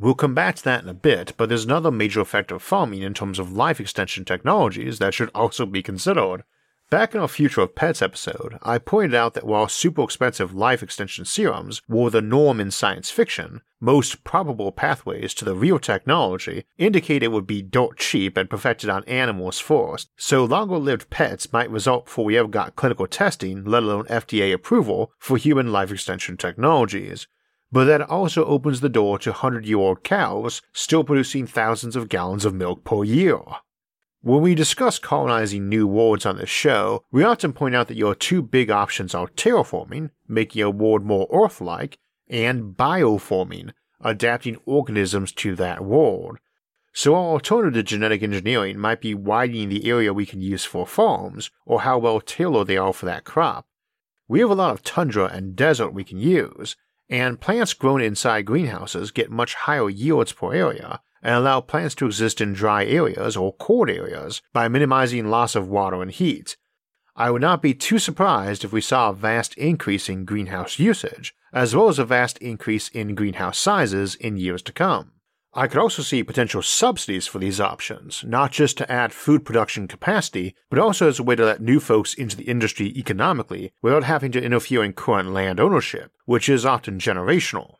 We'll 0.00 0.14
come 0.14 0.34
back 0.34 0.56
to 0.56 0.64
that 0.64 0.82
in 0.82 0.88
a 0.88 0.94
bit, 0.94 1.34
but 1.36 1.48
there's 1.48 1.64
another 1.64 1.92
major 1.92 2.20
effect 2.20 2.50
of 2.50 2.60
farming 2.60 3.02
in 3.02 3.14
terms 3.14 3.38
of 3.38 3.52
life 3.52 3.78
extension 3.78 4.24
technologies 4.24 4.98
that 4.98 5.14
should 5.14 5.30
also 5.32 5.64
be 5.64 5.80
considered. 5.80 6.42
Back 6.88 7.16
in 7.16 7.20
our 7.20 7.26
Future 7.26 7.62
of 7.62 7.74
Pets 7.74 8.00
episode, 8.00 8.60
I 8.62 8.78
pointed 8.78 9.12
out 9.12 9.34
that 9.34 9.44
while 9.44 9.66
super 9.66 10.04
expensive 10.04 10.54
life 10.54 10.84
extension 10.84 11.24
serums 11.24 11.82
were 11.88 12.10
the 12.10 12.22
norm 12.22 12.60
in 12.60 12.70
science 12.70 13.10
fiction, 13.10 13.62
most 13.80 14.22
probable 14.22 14.70
pathways 14.70 15.34
to 15.34 15.44
the 15.44 15.56
real 15.56 15.80
technology 15.80 16.64
indicate 16.78 17.24
it 17.24 17.32
would 17.32 17.44
be 17.44 17.60
dirt 17.60 17.98
cheap 17.98 18.36
and 18.36 18.48
perfected 18.48 18.88
on 18.88 19.02
animals 19.06 19.58
first, 19.58 20.10
so 20.16 20.44
longer 20.44 20.78
lived 20.78 21.10
pets 21.10 21.52
might 21.52 21.72
result 21.72 22.04
before 22.04 22.24
we 22.24 22.38
ever 22.38 22.46
got 22.46 22.76
clinical 22.76 23.08
testing, 23.08 23.64
let 23.64 23.82
alone 23.82 24.04
FDA 24.04 24.54
approval, 24.54 25.10
for 25.18 25.36
human 25.36 25.72
life 25.72 25.90
extension 25.90 26.36
technologies, 26.36 27.26
but 27.72 27.86
that 27.86 28.02
also 28.02 28.44
opens 28.44 28.80
the 28.80 28.88
door 28.88 29.18
to 29.18 29.30
100 29.30 29.66
year 29.66 29.78
old 29.78 30.04
cows 30.04 30.62
still 30.72 31.02
producing 31.02 31.48
thousands 31.48 31.96
of 31.96 32.08
gallons 32.08 32.44
of 32.44 32.54
milk 32.54 32.84
per 32.84 33.02
year. 33.02 33.40
When 34.26 34.42
we 34.42 34.56
discuss 34.56 34.98
colonizing 34.98 35.68
new 35.68 35.86
worlds 35.86 36.26
on 36.26 36.36
this 36.36 36.50
show, 36.50 37.04
we 37.12 37.22
often 37.22 37.52
point 37.52 37.76
out 37.76 37.86
that 37.86 37.96
your 37.96 38.12
two 38.12 38.42
big 38.42 38.72
options 38.72 39.14
are 39.14 39.28
terraforming, 39.28 40.10
making 40.26 40.62
a 40.62 40.68
world 40.68 41.04
more 41.04 41.28
Earth 41.32 41.60
like, 41.60 42.00
and 42.28 42.76
bioforming, 42.76 43.70
adapting 44.00 44.56
organisms 44.66 45.30
to 45.30 45.54
that 45.54 45.84
world. 45.84 46.38
So, 46.92 47.14
our 47.14 47.34
alternative 47.34 47.74
to 47.74 47.82
genetic 47.84 48.24
engineering 48.24 48.80
might 48.80 49.00
be 49.00 49.14
widening 49.14 49.68
the 49.68 49.88
area 49.88 50.12
we 50.12 50.26
can 50.26 50.40
use 50.40 50.64
for 50.64 50.88
farms, 50.88 51.52
or 51.64 51.82
how 51.82 51.96
well 51.98 52.20
tailored 52.20 52.66
they 52.66 52.76
are 52.76 52.92
for 52.92 53.06
that 53.06 53.22
crop. 53.22 53.68
We 54.26 54.40
have 54.40 54.50
a 54.50 54.56
lot 54.56 54.72
of 54.72 54.82
tundra 54.82 55.26
and 55.26 55.54
desert 55.54 55.90
we 55.90 56.02
can 56.02 56.18
use, 56.18 56.74
and 57.08 57.40
plants 57.40 57.72
grown 57.74 58.00
inside 58.00 58.46
greenhouses 58.46 59.10
get 59.10 59.30
much 59.30 59.54
higher 59.54 59.88
yields 59.88 60.32
per 60.32 60.52
area 60.52 61.00
and 61.22 61.34
allow 61.34 61.60
plants 61.60 61.94
to 61.96 62.06
exist 62.06 62.40
in 62.40 62.52
dry 62.52 62.84
areas 62.84 63.36
or 63.36 63.54
cold 63.54 63.90
areas 63.90 64.42
by 64.52 64.68
minimizing 64.68 65.28
loss 65.28 65.54
of 65.54 65.68
water 65.68 66.02
and 66.02 66.10
heat. 66.10 66.56
I 67.16 67.30
would 67.30 67.42
not 67.42 67.62
be 67.62 67.74
too 67.74 67.98
surprised 67.98 68.62
if 68.62 68.72
we 68.72 68.80
saw 68.80 69.08
a 69.08 69.14
vast 69.14 69.54
increase 69.54 70.08
in 70.08 70.26
greenhouse 70.26 70.78
usage, 70.78 71.34
as 71.52 71.74
well 71.74 71.88
as 71.88 71.98
a 71.98 72.04
vast 72.04 72.36
increase 72.38 72.88
in 72.90 73.14
greenhouse 73.14 73.58
sizes 73.58 74.14
in 74.14 74.36
years 74.36 74.62
to 74.62 74.72
come. 74.72 75.12
I 75.58 75.68
could 75.68 75.78
also 75.78 76.02
see 76.02 76.22
potential 76.22 76.60
subsidies 76.60 77.26
for 77.26 77.38
these 77.38 77.62
options, 77.62 78.22
not 78.26 78.52
just 78.52 78.76
to 78.76 78.92
add 78.92 79.14
food 79.14 79.42
production 79.42 79.88
capacity, 79.88 80.54
but 80.68 80.78
also 80.78 81.08
as 81.08 81.18
a 81.18 81.22
way 81.22 81.34
to 81.34 81.46
let 81.46 81.62
new 81.62 81.80
folks 81.80 82.12
into 82.12 82.36
the 82.36 82.44
industry 82.44 82.88
economically 82.88 83.72
without 83.80 84.04
having 84.04 84.30
to 84.32 84.42
interfere 84.42 84.84
in 84.84 84.92
current 84.92 85.32
land 85.32 85.58
ownership, 85.58 86.12
which 86.26 86.50
is 86.50 86.66
often 86.66 86.98
generational. 86.98 87.76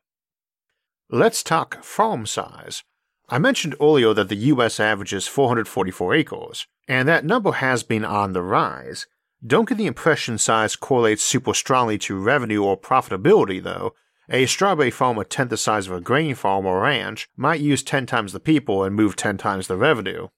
Let's 1.10 1.42
talk 1.42 1.84
farm 1.84 2.24
size. 2.24 2.82
I 3.28 3.38
mentioned 3.38 3.76
earlier 3.78 4.14
that 4.14 4.30
the 4.30 4.36
US 4.54 4.80
averages 4.80 5.28
444 5.28 6.14
acres, 6.14 6.66
and 6.88 7.06
that 7.06 7.26
number 7.26 7.52
has 7.52 7.82
been 7.82 8.06
on 8.06 8.32
the 8.32 8.42
rise. 8.42 9.06
Don't 9.46 9.68
get 9.68 9.76
the 9.76 9.86
impression 9.86 10.38
size 10.38 10.76
correlates 10.76 11.22
super 11.22 11.52
strongly 11.52 11.98
to 11.98 12.18
revenue 12.18 12.64
or 12.64 12.80
profitability, 12.80 13.62
though, 13.62 13.92
a 14.28 14.46
strawberry 14.46 14.90
farm 14.90 15.18
a 15.18 15.24
tenth 15.24 15.50
the 15.50 15.56
size 15.56 15.86
of 15.86 15.92
a 15.92 16.00
grain 16.00 16.34
farm 16.34 16.66
or 16.66 16.80
ranch 16.80 17.28
might 17.36 17.60
use 17.60 17.82
10 17.82 18.06
times 18.06 18.32
the 18.32 18.40
people 18.40 18.82
and 18.84 18.94
move 18.94 19.16
10 19.16 19.36
times 19.36 19.66
the 19.66 19.76
revenue. 19.76 20.28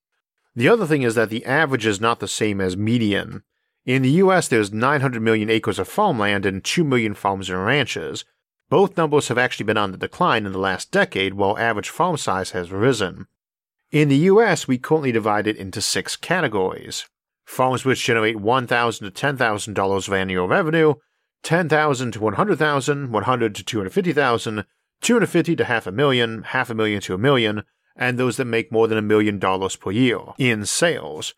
The 0.54 0.68
other 0.68 0.86
thing 0.86 1.02
is 1.02 1.14
that 1.14 1.30
the 1.30 1.44
average 1.44 1.86
is 1.86 2.00
not 2.00 2.20
the 2.20 2.28
same 2.28 2.60
as 2.60 2.76
median. 2.76 3.42
In 3.86 4.02
the 4.02 4.10
US, 4.22 4.48
there's 4.48 4.72
900 4.72 5.22
million 5.22 5.48
acres 5.48 5.78
of 5.78 5.88
farmland 5.88 6.44
and 6.44 6.62
2 6.62 6.84
million 6.84 7.14
farms 7.14 7.48
and 7.48 7.64
ranches. 7.64 8.24
Both 8.68 8.96
numbers 8.96 9.28
have 9.28 9.38
actually 9.38 9.64
been 9.64 9.78
on 9.78 9.92
the 9.92 9.98
decline 9.98 10.44
in 10.44 10.52
the 10.52 10.58
last 10.58 10.90
decade, 10.90 11.34
while 11.34 11.56
average 11.56 11.88
farm 11.88 12.18
size 12.18 12.50
has 12.50 12.70
risen. 12.70 13.26
In 13.90 14.10
the 14.10 14.16
US, 14.16 14.68
we 14.68 14.76
currently 14.76 15.12
divide 15.12 15.46
it 15.46 15.56
into 15.56 15.80
six 15.80 16.16
categories 16.16 17.06
farms 17.48 17.82
which 17.82 18.04
generate 18.04 18.36
1,000 18.36 19.10
to 19.10 19.26
$10,000 19.26 20.08
of 20.08 20.12
annual 20.14 20.46
revenue, 20.46 20.94
10,000 21.42 22.12
to 22.12 22.20
100,000, 22.20 23.12
100 23.12 23.54
to 23.54 23.64
250,000, 23.64 24.64
250 25.00 25.56
to 25.56 25.64
half 25.64 25.86
a 25.86 25.92
million, 25.92 26.42
half 26.42 26.70
a 26.70 26.74
million 26.74 27.00
to 27.02 27.14
a 27.14 27.18
million, 27.18 27.62
and 27.96 28.18
those 28.18 28.36
that 28.36 28.44
make 28.44 28.72
more 28.72 28.88
than 28.88 28.98
a 28.98 29.02
million 29.02 29.38
dollars 29.38 29.76
per 29.76 29.90
year 29.90 30.18
in 30.38 30.64
sales. 30.64 31.34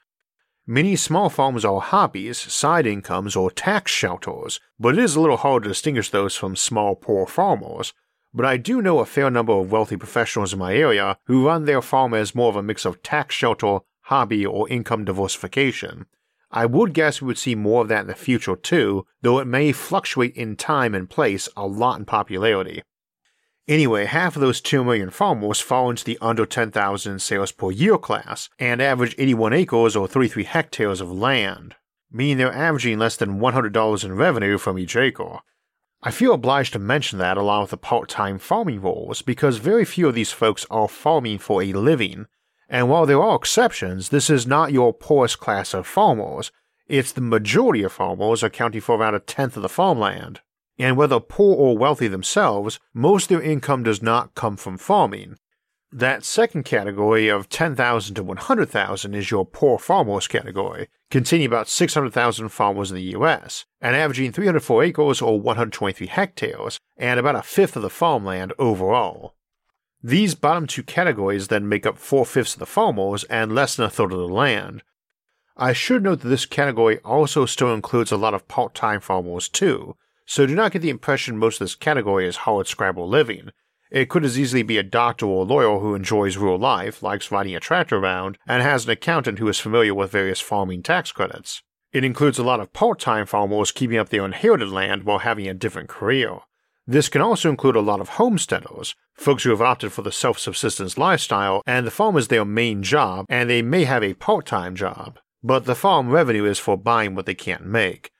Many 0.66 0.94
small 0.94 1.28
farms 1.28 1.64
are 1.64 1.80
hobbies, 1.80 2.38
side 2.38 2.86
incomes, 2.86 3.34
or 3.34 3.50
tax 3.50 3.90
shelters, 3.90 4.60
but 4.78 4.96
it 4.96 5.02
is 5.02 5.16
a 5.16 5.20
little 5.20 5.38
hard 5.38 5.64
to 5.64 5.68
distinguish 5.68 6.10
those 6.10 6.36
from 6.36 6.54
small 6.54 6.94
poor 6.94 7.26
farmers. 7.26 7.92
But 8.32 8.46
I 8.46 8.56
do 8.56 8.80
know 8.80 9.00
a 9.00 9.06
fair 9.06 9.30
number 9.30 9.52
of 9.52 9.72
wealthy 9.72 9.96
professionals 9.96 10.52
in 10.52 10.58
my 10.58 10.74
area 10.74 11.18
who 11.24 11.46
run 11.46 11.64
their 11.64 11.82
farm 11.82 12.14
as 12.14 12.34
more 12.34 12.50
of 12.50 12.56
a 12.56 12.62
mix 12.62 12.84
of 12.84 13.02
tax 13.02 13.34
shelter, 13.34 13.80
hobby, 14.02 14.46
or 14.46 14.68
income 14.68 15.04
diversification, 15.04 16.06
I 16.52 16.66
would 16.66 16.94
guess 16.94 17.20
we 17.20 17.26
would 17.26 17.38
see 17.38 17.54
more 17.54 17.82
of 17.82 17.88
that 17.88 18.02
in 18.02 18.06
the 18.08 18.14
future 18.14 18.56
too, 18.56 19.06
though 19.22 19.38
it 19.38 19.46
may 19.46 19.72
fluctuate 19.72 20.34
in 20.34 20.56
time 20.56 20.94
and 20.94 21.08
place 21.08 21.48
a 21.56 21.66
lot 21.66 21.98
in 21.98 22.04
popularity. 22.04 22.82
Anyway, 23.68 24.04
half 24.04 24.34
of 24.34 24.40
those 24.42 24.60
2 24.60 24.82
million 24.82 25.10
farmers 25.10 25.60
fall 25.60 25.90
into 25.90 26.04
the 26.04 26.18
under 26.20 26.44
10,000 26.44 27.20
sales 27.22 27.52
per 27.52 27.70
year 27.70 27.96
class 27.96 28.48
and 28.58 28.82
average 28.82 29.14
81 29.16 29.52
acres 29.52 29.94
or 29.94 30.08
33 30.08 30.42
hectares 30.42 31.00
of 31.00 31.12
land, 31.12 31.76
meaning 32.10 32.36
they're 32.36 32.52
averaging 32.52 32.98
less 32.98 33.16
than 33.16 33.38
$100 33.38 34.04
in 34.04 34.16
revenue 34.16 34.58
from 34.58 34.76
each 34.76 34.96
acre. 34.96 35.38
I 36.02 36.10
feel 36.10 36.32
obliged 36.32 36.72
to 36.72 36.80
mention 36.80 37.20
that 37.20 37.36
along 37.36 37.60
with 37.62 37.70
the 37.70 37.76
part 37.76 38.08
time 38.08 38.40
farming 38.40 38.80
roles 38.80 39.22
because 39.22 39.58
very 39.58 39.84
few 39.84 40.08
of 40.08 40.14
these 40.14 40.32
folks 40.32 40.66
are 40.68 40.88
farming 40.88 41.38
for 41.38 41.62
a 41.62 41.72
living 41.72 42.26
and 42.70 42.88
while 42.88 43.04
there 43.04 43.20
are 43.20 43.34
exceptions, 43.34 44.08
this 44.08 44.30
is 44.30 44.46
not 44.46 44.72
your 44.72 44.94
poorest 44.94 45.40
class 45.40 45.74
of 45.74 45.88
farmers. 45.88 46.52
It's 46.86 47.10
the 47.10 47.20
majority 47.20 47.82
of 47.82 47.92
farmers 47.92 48.44
accounting 48.44 48.80
for 48.80 48.94
about 48.94 49.14
a 49.14 49.18
tenth 49.18 49.56
of 49.56 49.62
the 49.62 49.68
farmland. 49.68 50.40
And 50.78 50.96
whether 50.96 51.18
poor 51.18 51.56
or 51.56 51.76
wealthy 51.76 52.06
themselves, 52.06 52.78
most 52.94 53.24
of 53.24 53.40
their 53.40 53.42
income 53.42 53.82
does 53.82 54.00
not 54.00 54.36
come 54.36 54.56
from 54.56 54.78
farming. 54.78 55.36
That 55.92 56.24
second 56.24 56.62
category 56.62 57.26
of 57.26 57.48
10,000 57.48 58.14
to 58.14 58.22
100,000 58.22 59.14
is 59.14 59.30
your 59.32 59.44
poor 59.44 59.76
farmers 59.76 60.28
category, 60.28 60.88
containing 61.10 61.46
about 61.46 61.68
600,000 61.68 62.50
farmers 62.50 62.92
in 62.92 62.96
the 62.96 63.16
US, 63.18 63.66
and 63.80 63.96
averaging 63.96 64.30
304 64.30 64.84
acres 64.84 65.20
or 65.20 65.40
123 65.40 66.06
hectares, 66.06 66.78
and 66.96 67.18
about 67.18 67.34
a 67.34 67.42
fifth 67.42 67.74
of 67.74 67.82
the 67.82 67.90
farmland 67.90 68.52
overall. 68.60 69.34
These 70.02 70.34
bottom 70.34 70.66
two 70.66 70.82
categories 70.82 71.48
then 71.48 71.68
make 71.68 71.84
up 71.84 71.98
four 71.98 72.24
fifths 72.24 72.54
of 72.54 72.60
the 72.60 72.66
farmers 72.66 73.24
and 73.24 73.54
less 73.54 73.76
than 73.76 73.84
a 73.84 73.90
third 73.90 74.12
of 74.12 74.18
the 74.18 74.28
land. 74.28 74.82
I 75.56 75.74
should 75.74 76.02
note 76.02 76.20
that 76.20 76.28
this 76.28 76.46
category 76.46 76.98
also 77.00 77.44
still 77.44 77.74
includes 77.74 78.10
a 78.10 78.16
lot 78.16 78.32
of 78.32 78.48
part 78.48 78.74
time 78.74 79.00
farmers 79.00 79.48
too, 79.48 79.96
so 80.24 80.46
do 80.46 80.54
not 80.54 80.72
get 80.72 80.80
the 80.80 80.88
impression 80.88 81.36
most 81.36 81.60
of 81.60 81.66
this 81.66 81.74
category 81.74 82.26
is 82.26 82.36
hard 82.36 82.66
scrabble 82.66 83.08
living. 83.08 83.50
It 83.90 84.08
could 84.08 84.24
as 84.24 84.38
easily 84.38 84.62
be 84.62 84.78
a 84.78 84.82
doctor 84.82 85.26
or 85.26 85.44
lawyer 85.44 85.80
who 85.80 85.94
enjoys 85.94 86.36
rural 86.36 86.58
life, 86.58 87.02
likes 87.02 87.30
riding 87.30 87.54
a 87.54 87.60
tractor 87.60 87.96
around, 87.96 88.38
and 88.46 88.62
has 88.62 88.84
an 88.84 88.90
accountant 88.92 89.38
who 89.38 89.48
is 89.48 89.58
familiar 89.58 89.92
with 89.92 90.12
various 90.12 90.40
farming 90.40 90.82
tax 90.82 91.12
credits. 91.12 91.62
It 91.92 92.04
includes 92.04 92.38
a 92.38 92.44
lot 92.44 92.60
of 92.60 92.72
part 92.72 93.00
time 93.00 93.26
farmers 93.26 93.72
keeping 93.72 93.98
up 93.98 94.08
their 94.08 94.24
inherited 94.24 94.68
land 94.70 95.02
while 95.02 95.18
having 95.18 95.48
a 95.48 95.54
different 95.54 95.88
career. 95.88 96.38
This 96.86 97.08
can 97.08 97.22
also 97.22 97.50
include 97.50 97.76
a 97.76 97.80
lot 97.80 98.00
of 98.00 98.10
homesteaders, 98.10 98.94
folks 99.14 99.44
who 99.44 99.50
have 99.50 99.62
opted 99.62 99.92
for 99.92 100.02
the 100.02 100.12
self 100.12 100.38
subsistence 100.38 100.98
lifestyle, 100.98 101.62
and 101.66 101.86
the 101.86 101.90
farm 101.90 102.16
is 102.16 102.28
their 102.28 102.44
main 102.44 102.82
job, 102.82 103.26
and 103.28 103.48
they 103.48 103.62
may 103.62 103.84
have 103.84 104.02
a 104.02 104.14
part 104.14 104.46
time 104.46 104.74
job, 104.74 105.18
but 105.42 105.66
the 105.66 105.74
farm 105.74 106.10
revenue 106.10 106.44
is 106.44 106.58
for 106.58 106.76
buying 106.76 107.14
what 107.14 107.26
they 107.26 107.34
can't 107.34 107.64
make. 107.64 108.10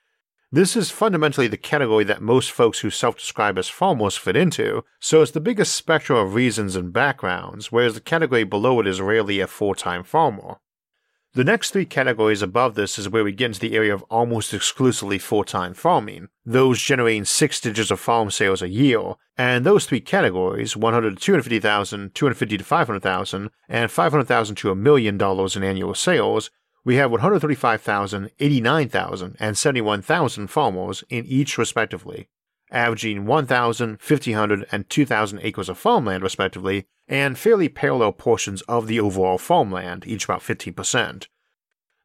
This 0.53 0.75
is 0.75 0.91
fundamentally 0.91 1.47
the 1.47 1.55
category 1.55 2.03
that 2.03 2.21
most 2.21 2.51
folks 2.51 2.79
who 2.79 2.89
self 2.89 3.17
describe 3.17 3.57
as 3.57 3.69
farmers 3.69 4.17
fit 4.17 4.35
into, 4.35 4.83
so 4.99 5.21
it's 5.21 5.31
the 5.31 5.39
biggest 5.39 5.73
spectrum 5.73 6.19
of 6.19 6.35
reasons 6.35 6.75
and 6.75 6.91
backgrounds, 6.91 7.71
whereas 7.71 7.93
the 7.93 8.01
category 8.01 8.43
below 8.43 8.79
it 8.81 8.87
is 8.87 8.99
rarely 8.99 9.39
a 9.39 9.47
full 9.47 9.73
time 9.73 10.03
farmer. 10.03 10.57
The 11.33 11.45
next 11.45 11.71
three 11.71 11.85
categories 11.85 12.41
above 12.41 12.75
this 12.75 12.99
is 12.99 13.07
where 13.07 13.23
we 13.23 13.31
get 13.31 13.45
into 13.45 13.61
the 13.61 13.73
area 13.73 13.93
of 13.93 14.03
almost 14.09 14.53
exclusively 14.53 15.17
full 15.17 15.45
time 15.45 15.73
farming, 15.73 16.27
those 16.45 16.81
generating 16.81 17.23
six 17.23 17.61
digits 17.61 17.89
of 17.89 18.01
farm 18.01 18.29
sales 18.31 18.61
a 18.61 18.67
year, 18.67 19.13
and 19.37 19.65
those 19.65 19.85
three 19.85 20.01
categories 20.01 20.75
100 20.75 21.11
to 21.11 21.15
250,000, 21.15 22.13
250 22.13 22.57
to 22.57 22.63
500,000, 22.65 23.49
and 23.69 23.89
500,000 23.89 24.55
to 24.57 24.71
a 24.71 24.75
million 24.75 25.17
dollars 25.17 25.55
in 25.55 25.63
annual 25.63 25.95
sales, 25.95 26.51
we 26.83 26.97
have 26.97 27.11
135,000, 27.11 28.29
89,000, 28.37 29.37
and 29.39 29.57
71,000 29.57 30.47
farmers 30.47 31.05
in 31.09 31.25
each 31.25 31.57
respectively, 31.57 32.27
averaging 32.71 33.25
1,000, 33.25 33.99
1,500, 34.01 34.65
and 34.71 34.89
2,000 34.89 35.39
acres 35.41 35.69
of 35.69 35.77
farmland 35.77 36.23
respectively, 36.23 36.85
and 37.07 37.37
fairly 37.37 37.69
parallel 37.69 38.13
portions 38.13 38.61
of 38.63 38.87
the 38.87 38.99
overall 38.99 39.37
farmland, 39.37 40.05
each 40.07 40.25
about 40.25 40.41
15%. 40.41 41.27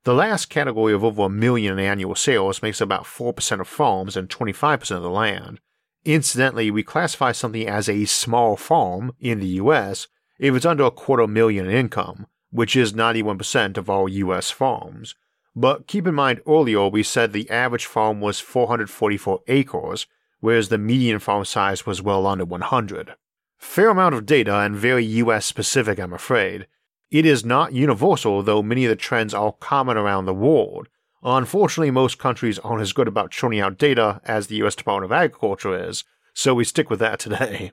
The 0.05 0.15
last 0.15 0.51
category 0.51 0.93
of 0.93 1.03
over 1.03 1.25
a 1.25 1.29
million 1.29 1.79
in 1.79 1.85
annual 1.85 2.15
sales 2.15 2.63
makes 2.63 2.81
about 2.81 3.05
4% 3.05 3.61
of 3.61 3.67
farms 3.67 4.17
and 4.17 4.29
25% 4.29 4.97
of 4.97 5.03
the 5.03 5.11
land. 5.11 5.61
Incidentally, 6.05 6.71
we 6.71 6.85
classify 6.85 7.33
something 7.33 7.67
as 7.67 7.89
a 7.89 8.05
small 8.05 8.57
farm 8.57 9.13
in 9.19 9.41
the 9.41 9.59
US 9.61 10.07
if 10.39 10.55
it's 10.55 10.65
under 10.65 10.85
a 10.85 10.91
quarter 10.93 11.27
million 11.27 11.67
in 11.67 11.73
income, 11.73 12.27
which 12.51 12.77
is 12.77 12.93
91% 12.93 13.77
of 13.77 13.91
all 13.91 14.09
US 14.09 14.51
farms. 14.51 15.17
But 15.57 15.87
keep 15.87 16.07
in 16.07 16.15
mind 16.15 16.41
earlier 16.47 16.87
we 16.87 17.03
said 17.03 17.33
the 17.33 17.51
average 17.51 17.87
farm 17.87 18.21
was 18.21 18.39
444 18.39 19.41
acres, 19.49 20.07
whereas 20.41 20.69
the 20.69 20.79
median 20.79 21.19
farm 21.19 21.45
size 21.45 21.87
was 21.87 22.03
well 22.03 22.27
under 22.27 22.45
100. 22.45 23.15
Fair 23.59 23.89
amount 23.89 24.15
of 24.15 24.27
data 24.27 24.59
and 24.61 24.77
very 24.77 25.05
US 25.05 25.47
specific, 25.47 25.99
I'm 25.99 26.13
afraid. 26.13 26.67
It 27.11 27.25
is 27.25 27.45
not 27.45 27.73
universal, 27.73 28.43
though 28.43 28.63
many 28.63 28.85
of 28.85 28.91
the 28.91 28.97
trends 28.97 29.33
are 29.33 29.53
common 29.53 29.97
around 29.97 30.27
the 30.27 30.35
world. 30.35 30.89
Unfortunately, 31.23 31.91
most 31.91 32.19
countries 32.19 32.59
aren't 32.59 32.83
as 32.83 32.93
good 32.93 33.09
about 33.09 33.31
churning 33.31 33.61
out 33.61 33.79
data 33.79 34.21
as 34.25 34.47
the 34.47 34.57
US 34.65 34.75
Department 34.75 35.11
of 35.11 35.17
Agriculture 35.17 35.89
is, 35.89 36.05
so 36.35 36.55
we 36.55 36.65
stick 36.65 36.91
with 36.91 36.99
that 37.01 37.19
today. 37.19 37.73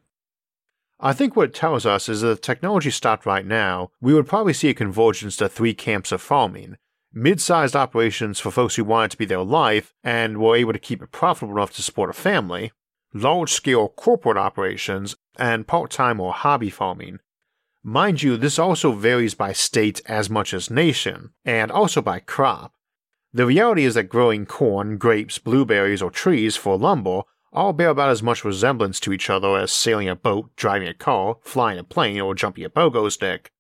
I 1.00 1.12
think 1.12 1.36
what 1.36 1.50
it 1.50 1.54
tells 1.54 1.86
us 1.86 2.08
is 2.08 2.22
that 2.22 2.32
if 2.32 2.42
technology 2.42 2.90
stopped 2.90 3.26
right 3.26 3.46
now, 3.46 3.92
we 4.00 4.14
would 4.14 4.28
probably 4.28 4.54
see 4.54 4.70
a 4.70 4.74
convergence 4.74 5.36
to 5.38 5.50
three 5.50 5.74
camps 5.74 6.12
of 6.12 6.22
farming 6.22 6.78
mid 7.14 7.40
sized 7.40 7.76
operations 7.76 8.40
for 8.40 8.52
folks 8.52 8.76
who 8.76 8.84
wanted 8.84 9.12
to 9.12 9.18
be 9.18 9.26
their 9.26 9.44
life 9.44 9.94
and 10.04 10.38
were 10.38 10.56
able 10.56 10.74
to 10.74 10.80
keep 10.80 11.02
it 11.02 11.12
profitable 11.12 11.58
enough 11.58 11.74
to 11.74 11.84
support 11.84 12.10
a 12.10 12.14
family, 12.14 12.72
large 13.14 13.52
scale 13.52 13.88
corporate 13.88 14.38
operations, 14.38 15.16
and 15.38 15.68
part 15.68 15.92
time 15.92 16.20
or 16.20 16.34
hobby 16.34 16.70
farming. 16.70 17.20
Mind 17.84 18.24
you, 18.24 18.38
this 18.38 18.58
also 18.58 18.94
varies 18.94 19.36
by 19.36 19.52
state 19.52 20.02
as 20.06 20.30
much 20.30 20.54
as 20.54 20.72
nation, 20.72 21.32
and 21.44 21.72
also 21.72 22.02
by 22.02 22.20
crop. 22.20 22.74
The 23.34 23.46
reality 23.46 23.84
is 23.84 23.96
that 23.96 24.10
growing 24.10 24.46
corn, 24.46 24.98
grapes, 24.98 25.38
blueberries, 25.38 26.02
or 26.02 26.12
trees 26.12 26.56
for 26.56 26.78
lumber 26.78 27.24
all 27.52 27.74
bear 27.74 27.90
about 27.90 28.10
as 28.10 28.24
much 28.24 28.44
resemblance 28.44 29.00
to 29.00 29.14
each 29.14 29.30
other 29.30 29.58
as 29.58 29.72
sailing 29.72 30.10
a 30.10 30.16
boat, 30.16 30.50
driving 30.56 30.88
a 30.88 30.94
car, 30.94 31.38
flying 31.42 31.78
a 31.78 31.84
plane, 31.84 32.20
or 32.20 32.34
jumping 32.34 32.64
a 32.64 32.70
pogo 32.70 33.12
stick. 33.12 33.52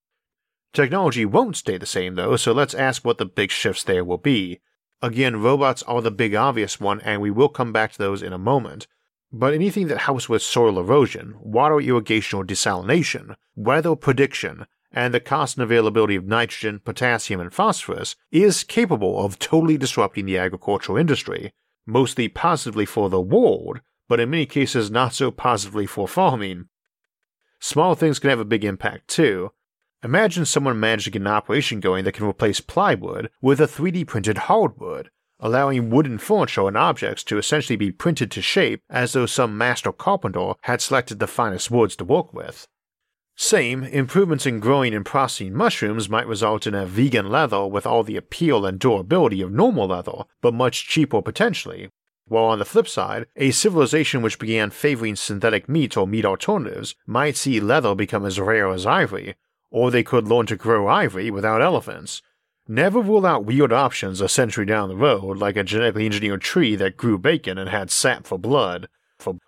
Technology 0.73 1.23
won't 1.23 1.55
stay 1.55 1.77
the 1.77 1.85
same 1.85 2.15
though, 2.15 2.35
so 2.35 2.51
let's 2.51 2.73
ask 2.73 3.05
what 3.05 3.19
the 3.19 3.25
big 3.25 3.51
shifts 3.51 3.83
there 3.83 4.03
will 4.03 4.17
be. 4.17 4.59
Again, 5.01 5.41
robots 5.41 5.83
are 5.83 6.01
the 6.01 6.11
big 6.11 6.33
obvious 6.33 6.79
one, 6.79 6.99
and 7.01 7.21
we 7.21 7.29
will 7.29 7.49
come 7.49 7.71
back 7.71 7.91
to 7.91 7.97
those 7.99 8.23
in 8.23 8.33
a 8.33 8.37
moment. 8.37 8.87
but 9.35 9.51
anything 9.53 9.87
that 9.87 10.01
helps 10.01 10.29
with 10.29 10.43
soil 10.43 10.79
erosion, 10.79 11.35
water 11.41 11.81
irrigation 11.81 12.37
or 12.37 12.45
desalination, 12.45 13.35
weather 13.55 13.95
prediction, 13.95 14.67
and 14.91 15.11
the 15.11 15.19
cost 15.19 15.57
and 15.57 15.63
availability 15.63 16.15
of 16.15 16.25
nitrogen, 16.25 16.79
potassium, 16.79 17.41
and 17.41 17.51
phosphorus 17.51 18.15
is 18.31 18.63
capable 18.63 19.25
of 19.25 19.39
totally 19.39 19.75
disrupting 19.75 20.27
the 20.27 20.37
agricultural 20.37 20.99
industry, 20.99 21.51
mostly 21.87 22.27
positively 22.27 22.85
for 22.85 23.09
the 23.09 23.19
world, 23.19 23.81
but 24.07 24.19
in 24.19 24.29
many 24.29 24.45
cases 24.45 24.91
not 24.91 25.15
so 25.15 25.31
positively 25.31 25.87
for 25.87 26.07
farming. 26.07 26.65
Small 27.59 27.95
things 27.95 28.19
can 28.19 28.29
have 28.29 28.39
a 28.39 28.45
big 28.45 28.63
impact 28.63 29.07
too. 29.07 29.51
Imagine 30.03 30.43
someone 30.45 30.81
managed 30.81 31.05
to 31.05 31.11
get 31.11 31.21
an 31.21 31.27
operation 31.27 31.79
going 31.79 32.03
that 32.03 32.11
can 32.11 32.27
replace 32.27 32.59
plywood 32.59 33.29
with 33.41 33.61
a 33.61 33.67
3D 33.67 34.05
printed 34.05 34.37
hardwood, 34.37 35.09
allowing 35.39 35.89
wooden 35.89 36.17
furniture 36.17 36.67
and 36.67 36.75
objects 36.75 37.23
to 37.23 37.37
essentially 37.37 37.77
be 37.77 37.89
printed 37.89 38.29
to 38.31 38.41
shape 38.41 38.81
as 38.89 39.13
though 39.13 39.25
some 39.25 39.57
master 39.57 39.93
carpenter 39.93 40.55
had 40.63 40.81
selected 40.81 41.19
the 41.19 41.27
finest 41.27 41.71
woods 41.71 41.95
to 41.95 42.03
work 42.03 42.33
with. 42.33 42.67
Same, 43.37 43.85
improvements 43.85 44.45
in 44.45 44.59
growing 44.59 44.93
and 44.93 45.05
processing 45.05 45.53
mushrooms 45.53 46.09
might 46.09 46.27
result 46.27 46.67
in 46.67 46.75
a 46.75 46.85
vegan 46.85 47.29
leather 47.29 47.65
with 47.65 47.85
all 47.85 48.03
the 48.03 48.17
appeal 48.17 48.65
and 48.65 48.79
durability 48.79 49.41
of 49.41 49.53
normal 49.53 49.87
leather, 49.87 50.25
but 50.41 50.53
much 50.53 50.85
cheaper 50.85 51.21
potentially. 51.21 51.89
While 52.27 52.45
on 52.45 52.59
the 52.59 52.65
flip 52.65 52.89
side, 52.89 53.27
a 53.37 53.51
civilization 53.51 54.21
which 54.21 54.37
began 54.37 54.69
favoring 54.69 55.15
synthetic 55.15 55.69
meat 55.69 55.95
or 55.95 56.05
meat 56.05 56.25
alternatives 56.25 56.93
might 57.07 57.37
see 57.37 57.61
leather 57.61 57.95
become 57.95 58.25
as 58.25 58.39
rare 58.39 58.69
as 58.69 58.85
ivory, 58.85 59.35
or 59.73 59.91
they 59.91 60.03
could 60.03 60.29
learn 60.29 60.45
to 60.45 60.55
grow 60.55 60.87
ivory 60.87 61.29
without 61.29 61.61
elephants. 61.61 62.21
Never 62.67 63.01
rule 63.01 63.25
out 63.25 63.43
weird 63.43 63.73
options 63.73 64.21
a 64.21 64.29
century 64.29 64.65
down 64.65 64.87
the 64.87 64.95
road, 64.95 65.37
like 65.39 65.57
a 65.57 65.63
genetically 65.65 66.05
engineered 66.05 66.41
tree 66.41 66.77
that 66.77 66.95
grew 66.95 67.17
bacon 67.17 67.57
and 67.57 67.69
had 67.69 67.91
sap 67.91 68.25
for 68.25 68.37
blood, 68.37 68.87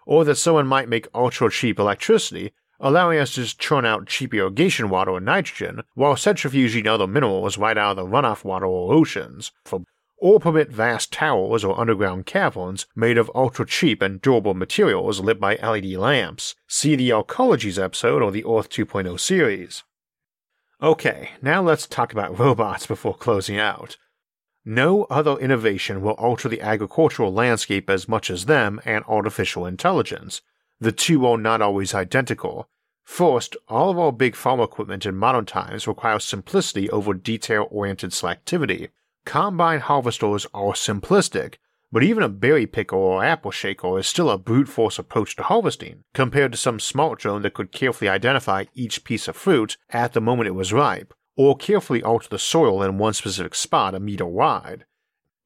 or 0.06 0.26
that 0.26 0.36
someone 0.36 0.68
might 0.68 0.90
make 0.90 1.08
ultra 1.14 1.50
cheap 1.50 1.80
electricity 1.80 2.52
allowing 2.80 3.20
us 3.20 3.36
to 3.36 3.58
churn 3.58 3.86
out 3.86 4.08
cheap 4.08 4.34
irrigation 4.34 4.90
water 4.90 5.16
and 5.16 5.26
nitrogen 5.26 5.82
while 5.94 6.16
centrifuging 6.16 6.88
other 6.88 7.08
minerals 7.08 7.58
right 7.58 7.78
out 7.78 7.98
of 7.98 7.98
the 7.98 8.06
runoff 8.06 8.44
water 8.44 8.66
or 8.66 8.94
oceans, 8.94 9.52
for, 9.64 9.82
or 10.18 10.40
permit 10.40 10.70
vast 10.70 11.12
towers 11.12 11.64
or 11.64 11.80
underground 11.80 12.26
caverns 12.26 12.86
made 12.96 13.18
of 13.18 13.32
ultra 13.34 13.66
cheap 13.66 14.02
and 14.02 14.22
durable 14.22 14.54
materials 14.54 15.20
lit 15.20 15.40
by 15.40 15.56
LED 15.56 15.86
lamps. 15.94 16.56
See 16.68 16.96
the 16.96 17.10
Ecologies 17.10 17.82
episode 17.82 18.22
or 18.22 18.32
the 18.32 18.46
Earth 18.46 18.70
2.0 18.70 19.20
series. 19.20 19.84
Okay, 20.86 21.32
now 21.42 21.64
let's 21.64 21.88
talk 21.88 22.14
about 22.14 22.38
robots 22.40 22.86
before 22.86 23.16
closing 23.16 23.58
out. 23.58 23.98
No 24.64 25.06
other 25.06 25.36
innovation 25.38 26.00
will 26.04 26.12
alter 26.12 26.48
the 26.48 26.62
agricultural 26.62 27.34
landscape 27.34 27.90
as 27.90 28.08
much 28.08 28.30
as 28.30 28.46
them 28.46 28.80
and 28.86 29.04
artificial 29.08 29.66
intelligence, 29.66 30.42
the 30.80 30.92
two 30.92 31.26
are 31.26 31.40
not 31.40 31.60
always 31.60 31.96
identical. 31.96 32.70
First, 33.04 33.58
all 33.68 33.90
of 33.90 33.98
our 33.98 34.12
big 34.12 34.36
farm 34.36 34.60
equipment 34.60 35.08
in 35.08 35.16
modern 35.16 35.48
times 35.48 35.88
requires 35.88 36.24
simplicity 36.24 36.88
over 36.92 37.16
detail 37.16 37.68
oriented 37.72 38.12
selectivity. 38.12 38.90
Combine 39.26 39.80
harvesters 39.80 40.46
are 40.54 40.74
simplistic, 40.74 41.56
but 41.96 42.04
even 42.04 42.22
a 42.22 42.28
berry 42.28 42.68
picker 42.68 42.98
or 42.98 43.24
apple 43.24 43.52
shaker 43.52 43.98
is 43.98 44.06
still 44.06 44.30
a 44.30 44.38
brute 44.38 44.68
force 44.68 45.00
approach 45.00 45.34
to 45.34 45.44
harvesting, 45.44 46.04
compared 46.14 46.52
to 46.52 46.58
some 46.58 46.78
smart 46.78 47.20
drone 47.20 47.42
that 47.42 47.54
could 47.54 47.72
carefully 47.72 48.10
identify 48.10 48.66
each 48.74 49.06
piece 49.06 49.30
of 49.30 49.36
fruit 49.38 49.78
at 49.92 50.12
the 50.12 50.20
moment 50.20 50.46
it 50.46 50.52
was 50.52 50.74
ripe, 50.74 51.14
or 51.38 51.56
carefully 51.56 52.04
alter 52.04 52.28
the 52.28 52.38
soil 52.38 52.84
in 52.84 52.98
one 52.98 53.14
specific 53.14 53.56
spot 53.56 53.96
a 53.96 54.00
meter 54.02 54.26
wide. 54.26 54.84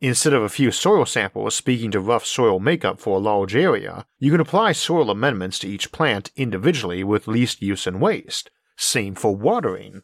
Instead 0.01 0.33
of 0.33 0.41
a 0.41 0.49
few 0.49 0.71
soil 0.71 1.05
samples 1.05 1.53
speaking 1.53 1.91
to 1.91 1.99
rough 1.99 2.25
soil 2.25 2.59
makeup 2.59 2.99
for 2.99 3.17
a 3.17 3.21
large 3.21 3.55
area, 3.55 4.07
you 4.17 4.31
can 4.31 4.41
apply 4.41 4.71
soil 4.71 5.12
amendments 5.12 5.59
to 5.59 5.67
each 5.67 5.91
plant 5.91 6.31
individually 6.35 7.03
with 7.03 7.27
least 7.27 7.62
use 7.62 7.85
and 7.85 8.01
waste. 8.01 8.49
Same 8.75 9.13
for 9.13 9.35
watering. 9.35 10.01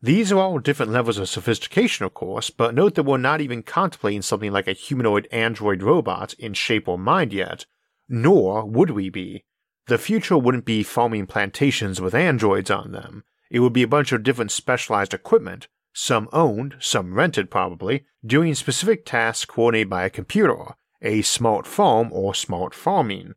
These 0.00 0.30
are 0.30 0.38
all 0.38 0.60
different 0.60 0.92
levels 0.92 1.18
of 1.18 1.28
sophistication, 1.28 2.04
of 2.04 2.14
course, 2.14 2.50
but 2.50 2.74
note 2.74 2.94
that 2.94 3.02
we're 3.02 3.18
not 3.18 3.40
even 3.40 3.64
contemplating 3.64 4.22
something 4.22 4.52
like 4.52 4.68
a 4.68 4.72
humanoid 4.72 5.26
android 5.32 5.82
robot 5.82 6.34
in 6.34 6.54
shape 6.54 6.86
or 6.86 6.96
mind 6.96 7.32
yet, 7.32 7.66
nor 8.08 8.64
would 8.64 8.90
we 8.90 9.10
be. 9.10 9.44
The 9.88 9.98
future 9.98 10.38
wouldn't 10.38 10.64
be 10.64 10.84
farming 10.84 11.26
plantations 11.26 12.00
with 12.00 12.14
androids 12.14 12.70
on 12.70 12.92
them. 12.92 13.24
It 13.50 13.60
would 13.60 13.72
be 13.72 13.82
a 13.82 13.88
bunch 13.88 14.12
of 14.12 14.22
different 14.22 14.52
specialized 14.52 15.14
equipment, 15.14 15.66
some 15.92 16.28
owned, 16.32 16.76
some 16.78 17.14
rented 17.14 17.50
probably, 17.50 18.04
doing 18.24 18.54
specific 18.54 19.04
tasks 19.04 19.46
coordinated 19.46 19.90
by 19.90 20.04
a 20.04 20.10
computer, 20.10 20.74
a 21.02 21.22
smart 21.22 21.66
farm 21.66 22.10
or 22.12 22.34
smart 22.34 22.72
farming. 22.72 23.34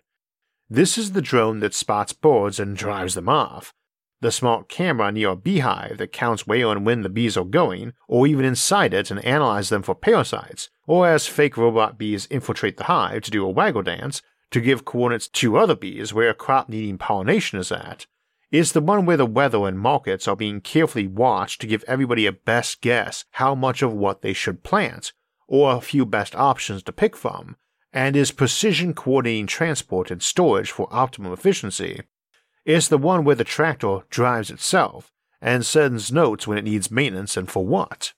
This 0.69 0.97
is 0.97 1.13
the 1.13 1.21
drone 1.21 1.59
that 1.61 1.73
spots 1.73 2.13
birds 2.13 2.59
and 2.59 2.77
drives 2.77 3.15
them 3.15 3.29
off, 3.29 3.73
the 4.21 4.31
smart 4.31 4.69
camera 4.69 5.11
near 5.11 5.29
a 5.29 5.35
beehive 5.35 5.97
that 5.97 6.11
counts 6.11 6.47
where 6.47 6.69
and 6.69 6.85
when 6.85 7.01
the 7.01 7.09
bees 7.09 7.35
are 7.35 7.43
going, 7.43 7.93
or 8.07 8.25
even 8.25 8.45
inside 8.45 8.93
it 8.93 9.11
and 9.11 9.23
analyze 9.25 9.69
them 9.69 9.81
for 9.81 9.95
parasites, 9.95 10.69
or 10.87 11.07
as 11.07 11.27
fake 11.27 11.57
robot 11.57 11.97
bees 11.97 12.27
infiltrate 12.31 12.77
the 12.77 12.85
hive 12.85 13.23
to 13.23 13.31
do 13.31 13.45
a 13.45 13.49
waggle 13.49 13.81
dance 13.81 14.21
to 14.51 14.61
give 14.61 14.85
coordinates 14.85 15.27
to 15.27 15.57
other 15.57 15.75
bees 15.75 16.13
where 16.13 16.29
a 16.29 16.33
crop 16.33 16.69
needing 16.69 16.97
pollination 16.97 17.59
is 17.59 17.71
at, 17.71 18.05
is 18.51 18.73
the 18.73 18.81
one 18.81 19.05
where 19.05 19.17
the 19.17 19.25
weather 19.25 19.65
and 19.65 19.79
markets 19.79 20.27
are 20.27 20.35
being 20.35 20.59
carefully 20.61 21.07
watched 21.07 21.61
to 21.61 21.67
give 21.67 21.83
everybody 21.87 22.25
a 22.25 22.31
best 22.31 22.81
guess 22.81 23.25
how 23.31 23.55
much 23.55 23.81
of 23.81 23.93
what 23.93 24.21
they 24.21 24.33
should 24.33 24.63
plant, 24.63 25.13
or 25.47 25.73
a 25.73 25.81
few 25.81 26.05
best 26.05 26.35
options 26.35 26.83
to 26.83 26.91
pick 26.91 27.15
from, 27.15 27.55
and 27.93 28.15
is 28.15 28.31
precision 28.31 28.93
coordinating 28.93 29.47
transport 29.47 30.11
and 30.11 30.21
storage 30.21 30.71
for 30.71 30.87
optimum 30.91 31.31
efficiency. 31.31 32.01
It's 32.65 32.87
the 32.87 32.97
one 32.97 33.23
where 33.23 33.35
the 33.35 33.43
tractor 33.43 34.01
drives 34.09 34.51
itself 34.51 35.11
and 35.41 35.65
sends 35.65 36.11
notes 36.11 36.45
when 36.47 36.57
it 36.57 36.63
needs 36.63 36.91
maintenance 36.91 37.35
and 37.35 37.49
for 37.49 37.65
what. 37.65 38.13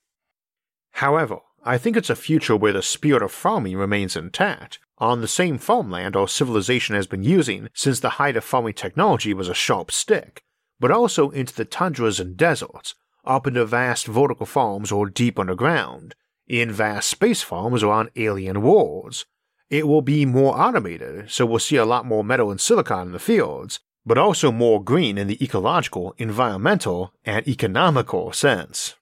However, 0.92 1.40
I 1.64 1.78
think 1.78 1.96
it's 1.96 2.10
a 2.10 2.16
future 2.16 2.58
where 2.58 2.74
the 2.74 2.82
spirit 2.82 3.24
of 3.24 3.32
farming 3.32 3.78
remains 3.78 4.18
intact, 4.18 4.80
on 4.98 5.22
the 5.22 5.28
same 5.28 5.58
farmland 5.58 6.16
our 6.16 6.28
civilization 6.28 6.96
has 6.96 7.08
been 7.08 7.24
using 7.24 7.70
since 7.74 8.00
the 8.00 8.12
height 8.12 8.36
of 8.36 8.44
farming 8.44 8.74
technology 8.74 9.34
was 9.34 9.48
a 9.48 9.54
sharp 9.54 9.92
stick, 9.92 10.44
but 10.80 10.92
also 10.92 11.30
into 11.30 11.56
the 11.56 11.66
tundras 11.66 12.20
and 12.20 12.36
deserts, 12.36 12.96
up 13.26 13.48
into 13.48 13.66
vast 13.66 14.08
vertical 14.08 14.46
farms 14.46 14.92
or 14.92 15.10
deep 15.10 15.40
underground, 15.40 16.16
in 16.48 16.70
vast 16.70 17.10
space 17.10 17.42
farms 17.42 17.82
or 17.82 17.94
on 17.94 18.10
alien 18.18 18.62
worlds. 18.62 19.26
It 19.70 19.88
will 19.88 20.02
be 20.02 20.26
more 20.26 20.60
automated, 20.60 21.32
so 21.32 21.46
we'll 21.46 21.60
see 21.60 21.78
a 21.78 21.86
lot 21.86 22.06
more 22.06 22.24
metal 22.24 22.52
and 22.52 22.60
silicon 22.60 23.08
in 23.08 23.12
the 23.14 23.20
fields, 23.20 23.80
but 24.06 24.18
also 24.18 24.52
more 24.52 24.84
green 24.84 25.18
in 25.18 25.28
the 25.28 25.44
ecological, 25.44 26.14
environmental, 26.18 27.14
and 27.26 27.48
economical 27.48 28.32
sense. 28.32 28.96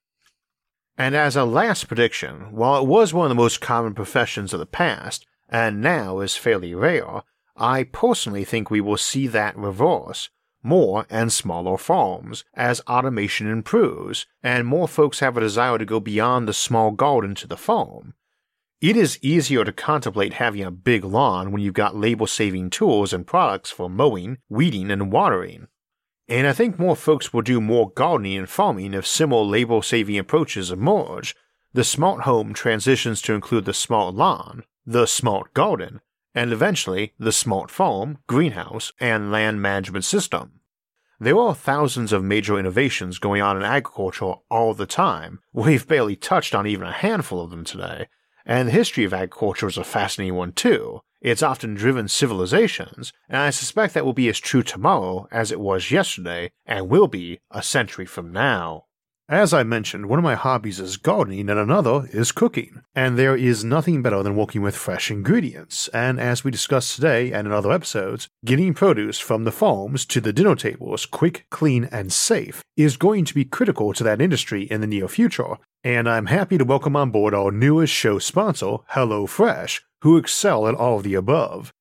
And 0.98 1.16
as 1.16 1.36
a 1.36 1.46
last 1.46 1.88
prediction, 1.88 2.52
while 2.52 2.82
it 2.82 2.88
was 2.88 3.14
one 3.14 3.26
of 3.26 3.30
the 3.30 3.42
most 3.42 3.62
common 3.62 3.94
professions 3.94 4.54
of 4.54 4.60
the 4.60 4.66
past, 4.66 5.26
and 5.50 5.82
now 5.82 6.20
is 6.20 6.36
fairly 6.36 6.76
rare, 6.76 7.24
I 7.58 7.84
personally 7.84 8.44
think 8.44 8.70
we 8.70 8.82
will 8.82 8.98
see 8.98 9.28
that 9.28 9.58
reverse, 9.58 10.30
more 10.64 11.06
and 11.10 11.34
smaller 11.34 11.78
farms, 11.78 12.44
as 12.54 12.82
automation 12.82 13.50
improves, 13.50 14.28
and 14.44 14.68
more 14.68 14.88
folks 14.88 15.20
have 15.20 15.36
a 15.38 15.42
desire 15.42 15.78
to 15.78 15.86
go 15.86 16.00
beyond 16.00 16.48
the 16.48 16.54
small 16.54 16.92
garden 16.92 17.36
to 17.36 17.48
the 17.48 17.58
farm. 17.58 18.14
It 18.82 18.98
is 18.98 19.20
easier 19.22 19.64
to 19.64 19.72
contemplate 19.72 20.34
having 20.34 20.64
a 20.64 20.72
big 20.72 21.04
lawn 21.04 21.52
when 21.52 21.62
you've 21.62 21.76
got 21.76 21.96
labor 21.96 22.26
saving 22.26 22.72
tools 22.72 23.14
and 23.14 23.28
products 23.28 23.70
for 23.70 23.88
mowing, 23.88 24.40
weeding, 24.50 24.90
and 24.90 25.12
watering. 25.12 25.68
And 26.28 26.48
I 26.48 26.54
think 26.54 26.80
more 26.80 26.96
folks 26.96 27.32
will 27.32 27.44
do 27.44 27.62
more 27.62 27.92
gardening 27.92 28.40
and 28.40 28.50
farming 28.50 28.96
if 28.96 29.06
similar 29.06 29.44
labor 29.44 29.84
saving 29.84 30.18
approaches 30.18 30.72
emerge. 30.72 31.36
The 31.74 31.84
smart 31.84 32.22
home 32.22 32.56
transitions 32.56 33.22
to 33.22 33.36
include 33.36 33.66
the 33.66 33.74
smart 33.76 34.16
lawn, 34.16 34.64
the 34.84 35.06
smart 35.06 35.54
garden, 35.54 36.02
and 36.34 36.52
eventually 36.52 37.14
the 37.20 37.32
smart 37.32 37.70
farm, 37.70 38.18
greenhouse, 38.26 38.94
and 39.00 39.32
land 39.32 39.62
management 39.62 40.06
system. 40.06 40.54
There 41.20 41.38
are 41.38 41.54
thousands 41.54 42.12
of 42.12 42.24
major 42.24 42.58
innovations 42.58 43.20
going 43.20 43.44
on 43.44 43.58
in 43.58 43.64
agriculture 43.64 44.34
all 44.50 44.74
the 44.74 44.88
time. 44.88 45.38
We've 45.54 45.88
barely 45.88 46.16
touched 46.16 46.56
on 46.56 46.66
even 46.66 46.88
a 46.88 46.92
handful 46.92 47.44
of 47.44 47.52
them 47.52 47.64
today. 47.64 48.08
And 48.46 48.68
the 48.68 48.74
history 48.74 49.04
of 49.04 49.14
agriculture 49.14 49.68
is 49.68 49.78
a 49.78 49.84
fascinating 49.84 50.36
one 50.36 50.54
too. 50.54 51.02
It's 51.22 51.44
often 51.44 51.76
driven 51.76 52.08
civilizations, 52.08 53.14
and 53.30 53.38
I 53.38 53.52
suspect 53.52 53.94
that 53.94 54.06
will 54.06 54.14
be 54.14 54.28
as 54.28 54.40
true 54.40 54.64
tomorrow 54.64 55.28
as 55.32 55.52
it 55.52 55.60
was 55.60 55.92
yesterday 55.92 56.52
and 56.66 56.90
will 56.90 57.08
be 57.08 57.40
a 57.52 57.62
century 57.62 58.08
from 58.08 58.32
now. 58.32 58.86
As 59.32 59.54
I 59.54 59.64
mentioned, 59.64 60.08
one 60.08 60.20
of 60.20 60.24
my 60.24 60.36
hobbies 60.36 60.82
is 60.82 60.98
gardening 60.98 61.50
and 61.50 61.58
another 61.58 62.10
is 62.12 62.34
cooking. 62.34 62.82
And 62.94 63.18
there 63.18 63.34
is 63.34 63.64
nothing 63.64 64.02
better 64.02 64.22
than 64.22 64.36
working 64.36 64.62
with 64.62 64.76
fresh 64.76 65.10
ingredients. 65.10 65.88
And 65.94 66.20
as 66.20 66.44
we 66.44 66.52
discussed 66.52 66.96
today 66.96 67.32
and 67.32 67.48
in 67.48 67.54
other 67.54 67.72
episodes, 67.72 68.28
getting 68.44 68.74
produce 68.74 69.20
from 69.20 69.46
the 69.46 69.52
farms 69.54 70.06
to 70.08 70.20
the 70.20 70.34
dinner 70.34 70.58
tables 70.58 71.06
quick, 71.06 71.46
clean, 71.50 71.86
and 71.94 72.12
safe 72.12 72.62
is 72.76 72.98
going 72.98 73.24
to 73.24 73.34
be 73.34 73.46
critical 73.46 73.94
to 73.94 74.04
that 74.04 74.20
industry 74.20 74.64
in 74.64 74.82
the 74.82 74.88
near 74.88 75.08
future. 75.08 75.56
And 75.82 76.10
I'm 76.10 76.26
happy 76.26 76.58
to 76.58 76.66
welcome 76.66 76.98
on 76.98 77.12
board 77.12 77.34
our 77.34 77.52
newest 77.52 77.94
show 77.94 78.20
sponsor, 78.20 78.80
HelloFresh, 78.92 79.80
who 80.02 80.18
excel 80.18 80.68
at 80.68 80.76
all 80.76 80.98
of 80.98 81.04
the 81.04 81.14
above. 81.14 81.72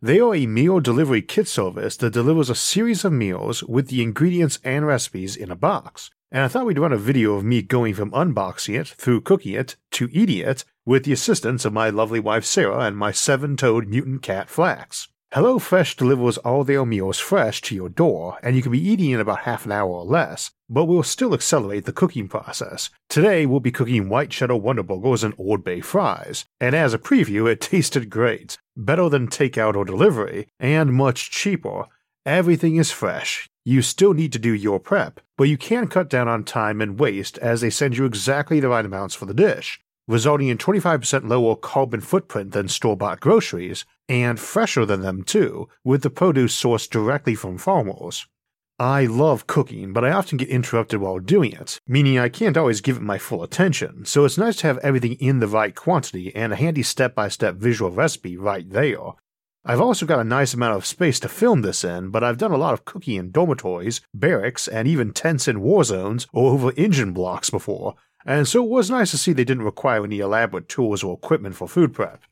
They 0.00 0.18
are 0.18 0.34
a 0.34 0.46
meal 0.46 0.80
delivery 0.80 1.20
kit 1.20 1.46
service 1.46 1.98
that 1.98 2.14
delivers 2.14 2.48
a 2.48 2.54
series 2.54 3.04
of 3.04 3.12
meals 3.12 3.62
with 3.62 3.88
the 3.88 4.02
ingredients 4.02 4.58
and 4.64 4.86
recipes 4.86 5.36
in 5.36 5.50
a 5.50 5.56
box. 5.56 6.10
And 6.32 6.42
I 6.42 6.48
thought 6.48 6.66
we'd 6.66 6.78
run 6.78 6.92
a 6.92 6.98
video 6.98 7.34
of 7.34 7.44
me 7.44 7.62
going 7.62 7.94
from 7.94 8.10
unboxing 8.10 8.78
it 8.78 8.88
through 8.88 9.20
cooking 9.20 9.54
it 9.54 9.76
to 9.92 10.08
eating 10.12 10.38
it 10.38 10.64
with 10.84 11.04
the 11.04 11.12
assistance 11.12 11.64
of 11.64 11.72
my 11.72 11.90
lovely 11.90 12.20
wife 12.20 12.44
Sarah 12.44 12.80
and 12.80 12.96
my 12.96 13.12
seven 13.12 13.56
toed 13.56 13.88
mutant 13.88 14.22
cat 14.22 14.48
Flax. 14.48 15.08
HelloFresh 15.34 15.96
delivers 15.96 16.38
all 16.38 16.64
their 16.64 16.86
meals 16.86 17.18
fresh 17.18 17.60
to 17.62 17.74
your 17.74 17.88
door, 17.88 18.38
and 18.42 18.54
you 18.56 18.62
can 18.62 18.72
be 18.72 18.88
eating 18.88 19.10
in 19.10 19.20
about 19.20 19.40
half 19.40 19.66
an 19.66 19.72
hour 19.72 19.90
or 19.90 20.04
less, 20.04 20.52
but 20.68 20.84
we'll 20.84 21.02
still 21.02 21.34
accelerate 21.34 21.84
the 21.84 21.92
cooking 21.92 22.28
process. 22.28 22.90
Today, 23.08 23.44
we'll 23.44 23.60
be 23.60 23.72
cooking 23.72 24.08
white 24.08 24.30
cheddar 24.30 24.56
Wonder 24.56 24.84
Burgers 24.84 25.24
and 25.24 25.34
Old 25.36 25.64
Bay 25.64 25.80
fries, 25.80 26.44
and 26.60 26.74
as 26.74 26.94
a 26.94 26.98
preview, 26.98 27.50
it 27.50 27.60
tasted 27.60 28.08
great. 28.08 28.56
Better 28.76 29.08
than 29.08 29.26
takeout 29.28 29.74
or 29.74 29.84
delivery, 29.84 30.48
and 30.60 30.94
much 30.94 31.30
cheaper. 31.30 31.86
Everything 32.24 32.76
is 32.76 32.90
fresh. 32.90 33.48
You 33.66 33.82
still 33.82 34.14
need 34.14 34.32
to 34.32 34.38
do 34.38 34.54
your 34.54 34.80
prep, 34.80 35.20
but 35.36 35.44
you 35.44 35.58
can 35.58 35.88
cut 35.88 36.08
down 36.08 36.28
on 36.28 36.44
time 36.44 36.80
and 36.80 36.98
waste 36.98 37.36
as 37.38 37.60
they 37.60 37.68
send 37.68 37.98
you 37.98 38.06
exactly 38.06 38.60
the 38.60 38.68
right 38.68 38.86
amounts 38.86 39.14
for 39.14 39.26
the 39.26 39.34
dish 39.34 39.80
resulting 40.08 40.48
in 40.48 40.58
25% 40.58 41.28
lower 41.28 41.56
carbon 41.56 42.00
footprint 42.00 42.52
than 42.52 42.68
store 42.68 42.96
bought 42.96 43.20
groceries, 43.20 43.84
and 44.08 44.38
fresher 44.38 44.86
than 44.86 45.02
them 45.02 45.24
too, 45.24 45.68
with 45.84 46.02
the 46.02 46.10
produce 46.10 46.60
sourced 46.60 46.88
directly 46.88 47.34
from 47.34 47.58
farmers. 47.58 48.26
I 48.78 49.06
love 49.06 49.46
cooking, 49.46 49.92
but 49.92 50.04
I 50.04 50.12
often 50.12 50.36
get 50.36 50.48
interrupted 50.48 51.00
while 51.00 51.18
doing 51.18 51.52
it, 51.52 51.80
meaning 51.88 52.18
I 52.18 52.28
can't 52.28 52.58
always 52.58 52.82
give 52.82 52.98
it 52.98 53.02
my 53.02 53.16
full 53.18 53.42
attention, 53.42 54.04
so 54.04 54.24
it's 54.24 54.38
nice 54.38 54.56
to 54.56 54.66
have 54.66 54.78
everything 54.78 55.14
in 55.14 55.40
the 55.40 55.48
right 55.48 55.74
quantity 55.74 56.34
and 56.34 56.52
a 56.52 56.56
handy 56.56 56.82
step 56.82 57.14
by 57.14 57.28
step 57.28 57.56
visual 57.56 57.90
recipe 57.90 58.36
right 58.36 58.68
there. 58.68 59.12
I've 59.68 59.80
also 59.80 60.06
got 60.06 60.20
a 60.20 60.24
nice 60.24 60.54
amount 60.54 60.76
of 60.76 60.86
space 60.86 61.18
to 61.18 61.28
film 61.28 61.62
this 61.62 61.82
in, 61.82 62.10
but 62.10 62.22
I've 62.22 62.38
done 62.38 62.52
a 62.52 62.56
lot 62.56 62.72
of 62.72 62.84
cooking 62.84 63.16
in 63.16 63.32
dormitories, 63.32 64.00
barracks, 64.14 64.68
and 64.68 64.86
even 64.86 65.12
tents 65.12 65.48
in 65.48 65.60
war 65.60 65.82
zones 65.82 66.28
or 66.32 66.52
over 66.52 66.72
engine 66.76 67.12
blocks 67.12 67.50
before, 67.50 67.96
and 68.24 68.46
so 68.46 68.62
it 68.62 68.70
was 68.70 68.90
nice 68.90 69.10
to 69.10 69.18
see 69.18 69.32
they 69.32 69.44
didn't 69.44 69.64
require 69.64 70.04
any 70.04 70.20
elaborate 70.20 70.68
tools 70.68 71.02
or 71.02 71.14
equipment 71.14 71.56
for 71.56 71.66
food 71.66 71.92
prep. 71.92 72.22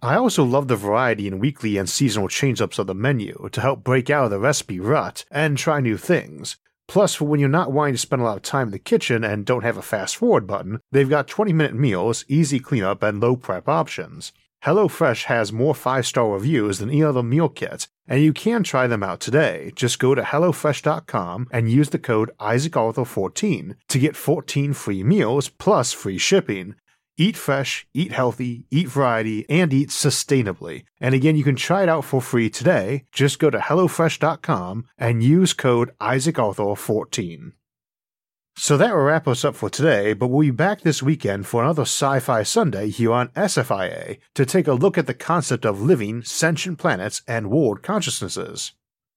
I 0.00 0.14
also 0.14 0.42
love 0.42 0.68
the 0.68 0.76
variety 0.76 1.26
in 1.26 1.38
weekly 1.38 1.76
and 1.76 1.86
seasonal 1.86 2.28
change-ups 2.28 2.78
of 2.78 2.86
the 2.86 2.94
menu 2.94 3.50
to 3.52 3.60
help 3.60 3.84
break 3.84 4.08
out 4.08 4.24
of 4.24 4.30
the 4.30 4.38
recipe 4.38 4.80
rut 4.80 5.26
and 5.30 5.58
try 5.58 5.80
new 5.80 5.98
things. 5.98 6.56
Plus, 6.88 7.14
for 7.14 7.26
when 7.26 7.40
you're 7.40 7.50
not 7.50 7.72
wanting 7.72 7.94
to 7.94 7.98
spend 7.98 8.22
a 8.22 8.24
lot 8.24 8.38
of 8.38 8.42
time 8.42 8.68
in 8.68 8.72
the 8.72 8.78
kitchen 8.78 9.22
and 9.22 9.44
don't 9.44 9.64
have 9.64 9.76
a 9.76 9.82
fast 9.82 10.16
forward 10.16 10.46
button, 10.46 10.80
they've 10.92 11.10
got 11.10 11.28
20 11.28 11.52
minute 11.52 11.74
meals, 11.74 12.24
easy 12.26 12.58
cleanup, 12.58 13.02
and 13.02 13.20
low 13.20 13.36
prep 13.36 13.68
options. 13.68 14.32
HelloFresh 14.64 15.24
has 15.24 15.52
more 15.52 15.74
5 15.74 16.06
star 16.06 16.30
reviews 16.32 16.78
than 16.78 16.90
any 16.90 17.02
other 17.02 17.22
meal 17.22 17.48
kit, 17.48 17.88
and 18.06 18.22
you 18.22 18.32
can 18.32 18.62
try 18.62 18.86
them 18.86 19.02
out 19.02 19.20
today. 19.20 19.72
Just 19.74 19.98
go 19.98 20.14
to 20.14 20.22
HelloFresh.com 20.22 21.48
and 21.50 21.70
use 21.70 21.90
the 21.90 21.98
code 21.98 22.30
IsaacArthur14 22.38 23.74
to 23.88 23.98
get 23.98 24.16
14 24.16 24.72
free 24.74 25.02
meals 25.02 25.48
plus 25.48 25.92
free 25.92 26.18
shipping. 26.18 26.74
Eat 27.16 27.36
fresh, 27.36 27.86
eat 27.92 28.12
healthy, 28.12 28.64
eat 28.70 28.88
variety, 28.88 29.44
and 29.50 29.72
eat 29.72 29.90
sustainably. 29.90 30.84
And 31.00 31.14
again, 31.14 31.36
you 31.36 31.44
can 31.44 31.56
try 31.56 31.82
it 31.82 31.88
out 31.88 32.04
for 32.04 32.22
free 32.22 32.48
today. 32.48 33.04
Just 33.12 33.38
go 33.38 33.50
to 33.50 33.58
HelloFresh.com 33.58 34.86
and 34.98 35.22
use 35.22 35.52
code 35.52 35.92
IsaacArthur14. 36.00 37.52
So 38.56 38.76
that 38.76 38.94
will 38.94 39.02
wrap 39.02 39.26
us 39.26 39.44
up 39.44 39.54
for 39.54 39.70
today, 39.70 40.12
but 40.12 40.28
we'll 40.28 40.48
be 40.48 40.50
back 40.50 40.82
this 40.82 41.02
weekend 41.02 41.46
for 41.46 41.62
another 41.62 41.82
Sci 41.82 42.20
Fi 42.20 42.42
Sunday 42.42 42.90
here 42.90 43.12
on 43.12 43.28
SFIA 43.28 44.18
to 44.34 44.46
take 44.46 44.68
a 44.68 44.74
look 44.74 44.98
at 44.98 45.06
the 45.06 45.14
concept 45.14 45.64
of 45.64 45.80
living, 45.80 46.22
sentient 46.22 46.78
planets 46.78 47.22
and 47.26 47.50
world 47.50 47.82
consciousnesses. 47.82 48.72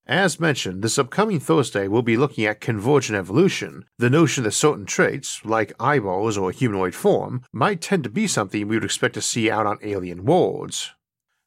As 0.05 0.39
mentioned, 0.39 0.83
this 0.83 0.99
upcoming 0.99 1.39
Thursday 1.39 1.87
we'll 1.87 2.01
be 2.01 2.17
looking 2.17 2.45
at 2.45 2.59
convergent 2.59 3.17
evolution, 3.17 3.85
the 3.97 4.09
notion 4.09 4.43
that 4.43 4.51
certain 4.51 4.85
traits, 4.85 5.39
like 5.45 5.71
eyeballs 5.79 6.37
or 6.37 6.51
humanoid 6.51 6.93
form, 6.93 7.43
might 7.53 7.79
tend 7.79 8.03
to 8.03 8.09
be 8.09 8.27
something 8.27 8.67
we 8.67 8.75
would 8.75 8.83
expect 8.83 9.13
to 9.13 9.21
see 9.21 9.49
out 9.49 9.65
on 9.65 9.77
alien 9.81 10.25
worlds. 10.25 10.91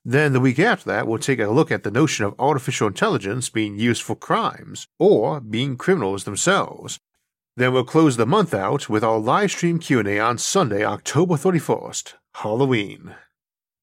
Then 0.04 0.32
the 0.32 0.40
week 0.40 0.58
after 0.58 0.88
that, 0.90 1.06
we'll 1.06 1.18
take 1.18 1.40
a 1.40 1.48
look 1.48 1.70
at 1.70 1.82
the 1.82 1.90
notion 1.90 2.24
of 2.24 2.34
artificial 2.38 2.86
intelligence 2.86 3.50
being 3.50 3.76
used 3.76 4.02
for 4.02 4.14
crimes, 4.14 4.86
or 4.98 5.40
being 5.40 5.76
criminals 5.76 6.24
themselves, 6.24 6.98
then 7.56 7.72
we'll 7.72 7.84
close 7.84 8.16
the 8.16 8.26
month 8.26 8.52
out 8.52 8.90
with 8.90 9.02
our 9.02 9.18
live 9.18 9.50
stream 9.50 9.78
Q&A 9.78 10.18
on 10.18 10.36
Sunday, 10.36 10.84
October 10.84 11.36
31st, 11.36 12.14
Halloween. 12.34 13.14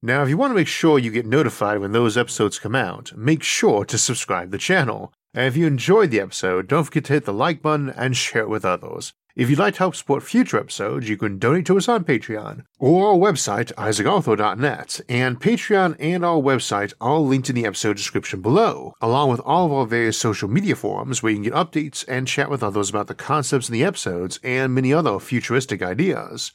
Now, 0.02 0.22
if 0.22 0.30
you 0.30 0.38
want 0.38 0.52
to 0.52 0.56
make 0.56 0.68
sure 0.68 1.00
you 1.00 1.10
get 1.10 1.26
notified 1.26 1.80
when 1.80 1.92
those 1.92 2.16
episodes 2.16 2.60
come 2.60 2.76
out, 2.76 3.18
make 3.18 3.42
sure 3.42 3.84
to 3.86 3.98
subscribe 3.98 4.52
the 4.52 4.58
channel. 4.60 5.12
And 5.34 5.48
if 5.48 5.58
you 5.58 5.66
enjoyed 5.66 6.12
the 6.12 6.20
episode, 6.20 6.68
don't 6.68 6.84
forget 6.84 7.06
to 7.06 7.14
hit 7.14 7.26
the 7.26 7.34
like 7.34 7.64
button 7.64 7.90
and 7.90 8.16
share 8.16 8.44
it 8.44 8.50
with 8.50 8.64
others. 8.64 9.14
If 9.36 9.50
you'd 9.50 9.58
like 9.58 9.74
to 9.74 9.80
help 9.80 9.96
support 9.96 10.22
future 10.22 10.60
episodes, 10.60 11.10
you 11.10 11.18
can 11.18 11.40
donate 11.40 11.66
to 11.66 11.78
us 11.78 11.90
on 11.90 12.04
Patreon 12.04 12.66
or 12.78 13.08
our 13.08 13.16
website, 13.16 13.74
isaacarthur.net, 13.74 15.02
and 15.10 15.42
Patreon 15.42 15.96
and 16.00 16.24
our 16.24 16.40
website 16.40 16.94
are 17.02 17.18
linked 17.18 17.50
in 17.50 17.56
the 17.56 17.66
episode 17.66 17.98
description 17.98 18.42
below, 18.42 18.94
along 19.02 19.32
with 19.32 19.40
all 19.40 19.66
of 19.66 19.72
our 19.72 19.88
various 19.88 20.20
social 20.20 20.48
media 20.48 20.76
forums 20.76 21.24
where 21.24 21.32
you 21.32 21.38
can 21.38 21.46
get 21.46 21.54
updates 21.54 22.06
and 22.08 22.28
chat 22.28 22.52
with 22.52 22.62
others 22.62 22.92
about 22.92 23.08
the 23.08 23.16
concepts 23.16 23.68
in 23.68 23.74
the 23.74 23.84
episodes 23.84 24.40
and 24.44 24.76
many 24.76 24.94
other 24.94 25.18
futuristic 25.20 25.82
ideas. 25.82 26.52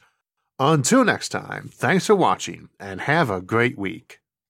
Until 0.57 1.03
next 1.03 1.29
time, 1.29 1.69
thanks 1.73 2.07
for 2.07 2.15
watching 2.15 2.69
and 2.79 3.01
have 3.01 3.29
a 3.29 3.41
great 3.41 3.77
week. 3.77 4.21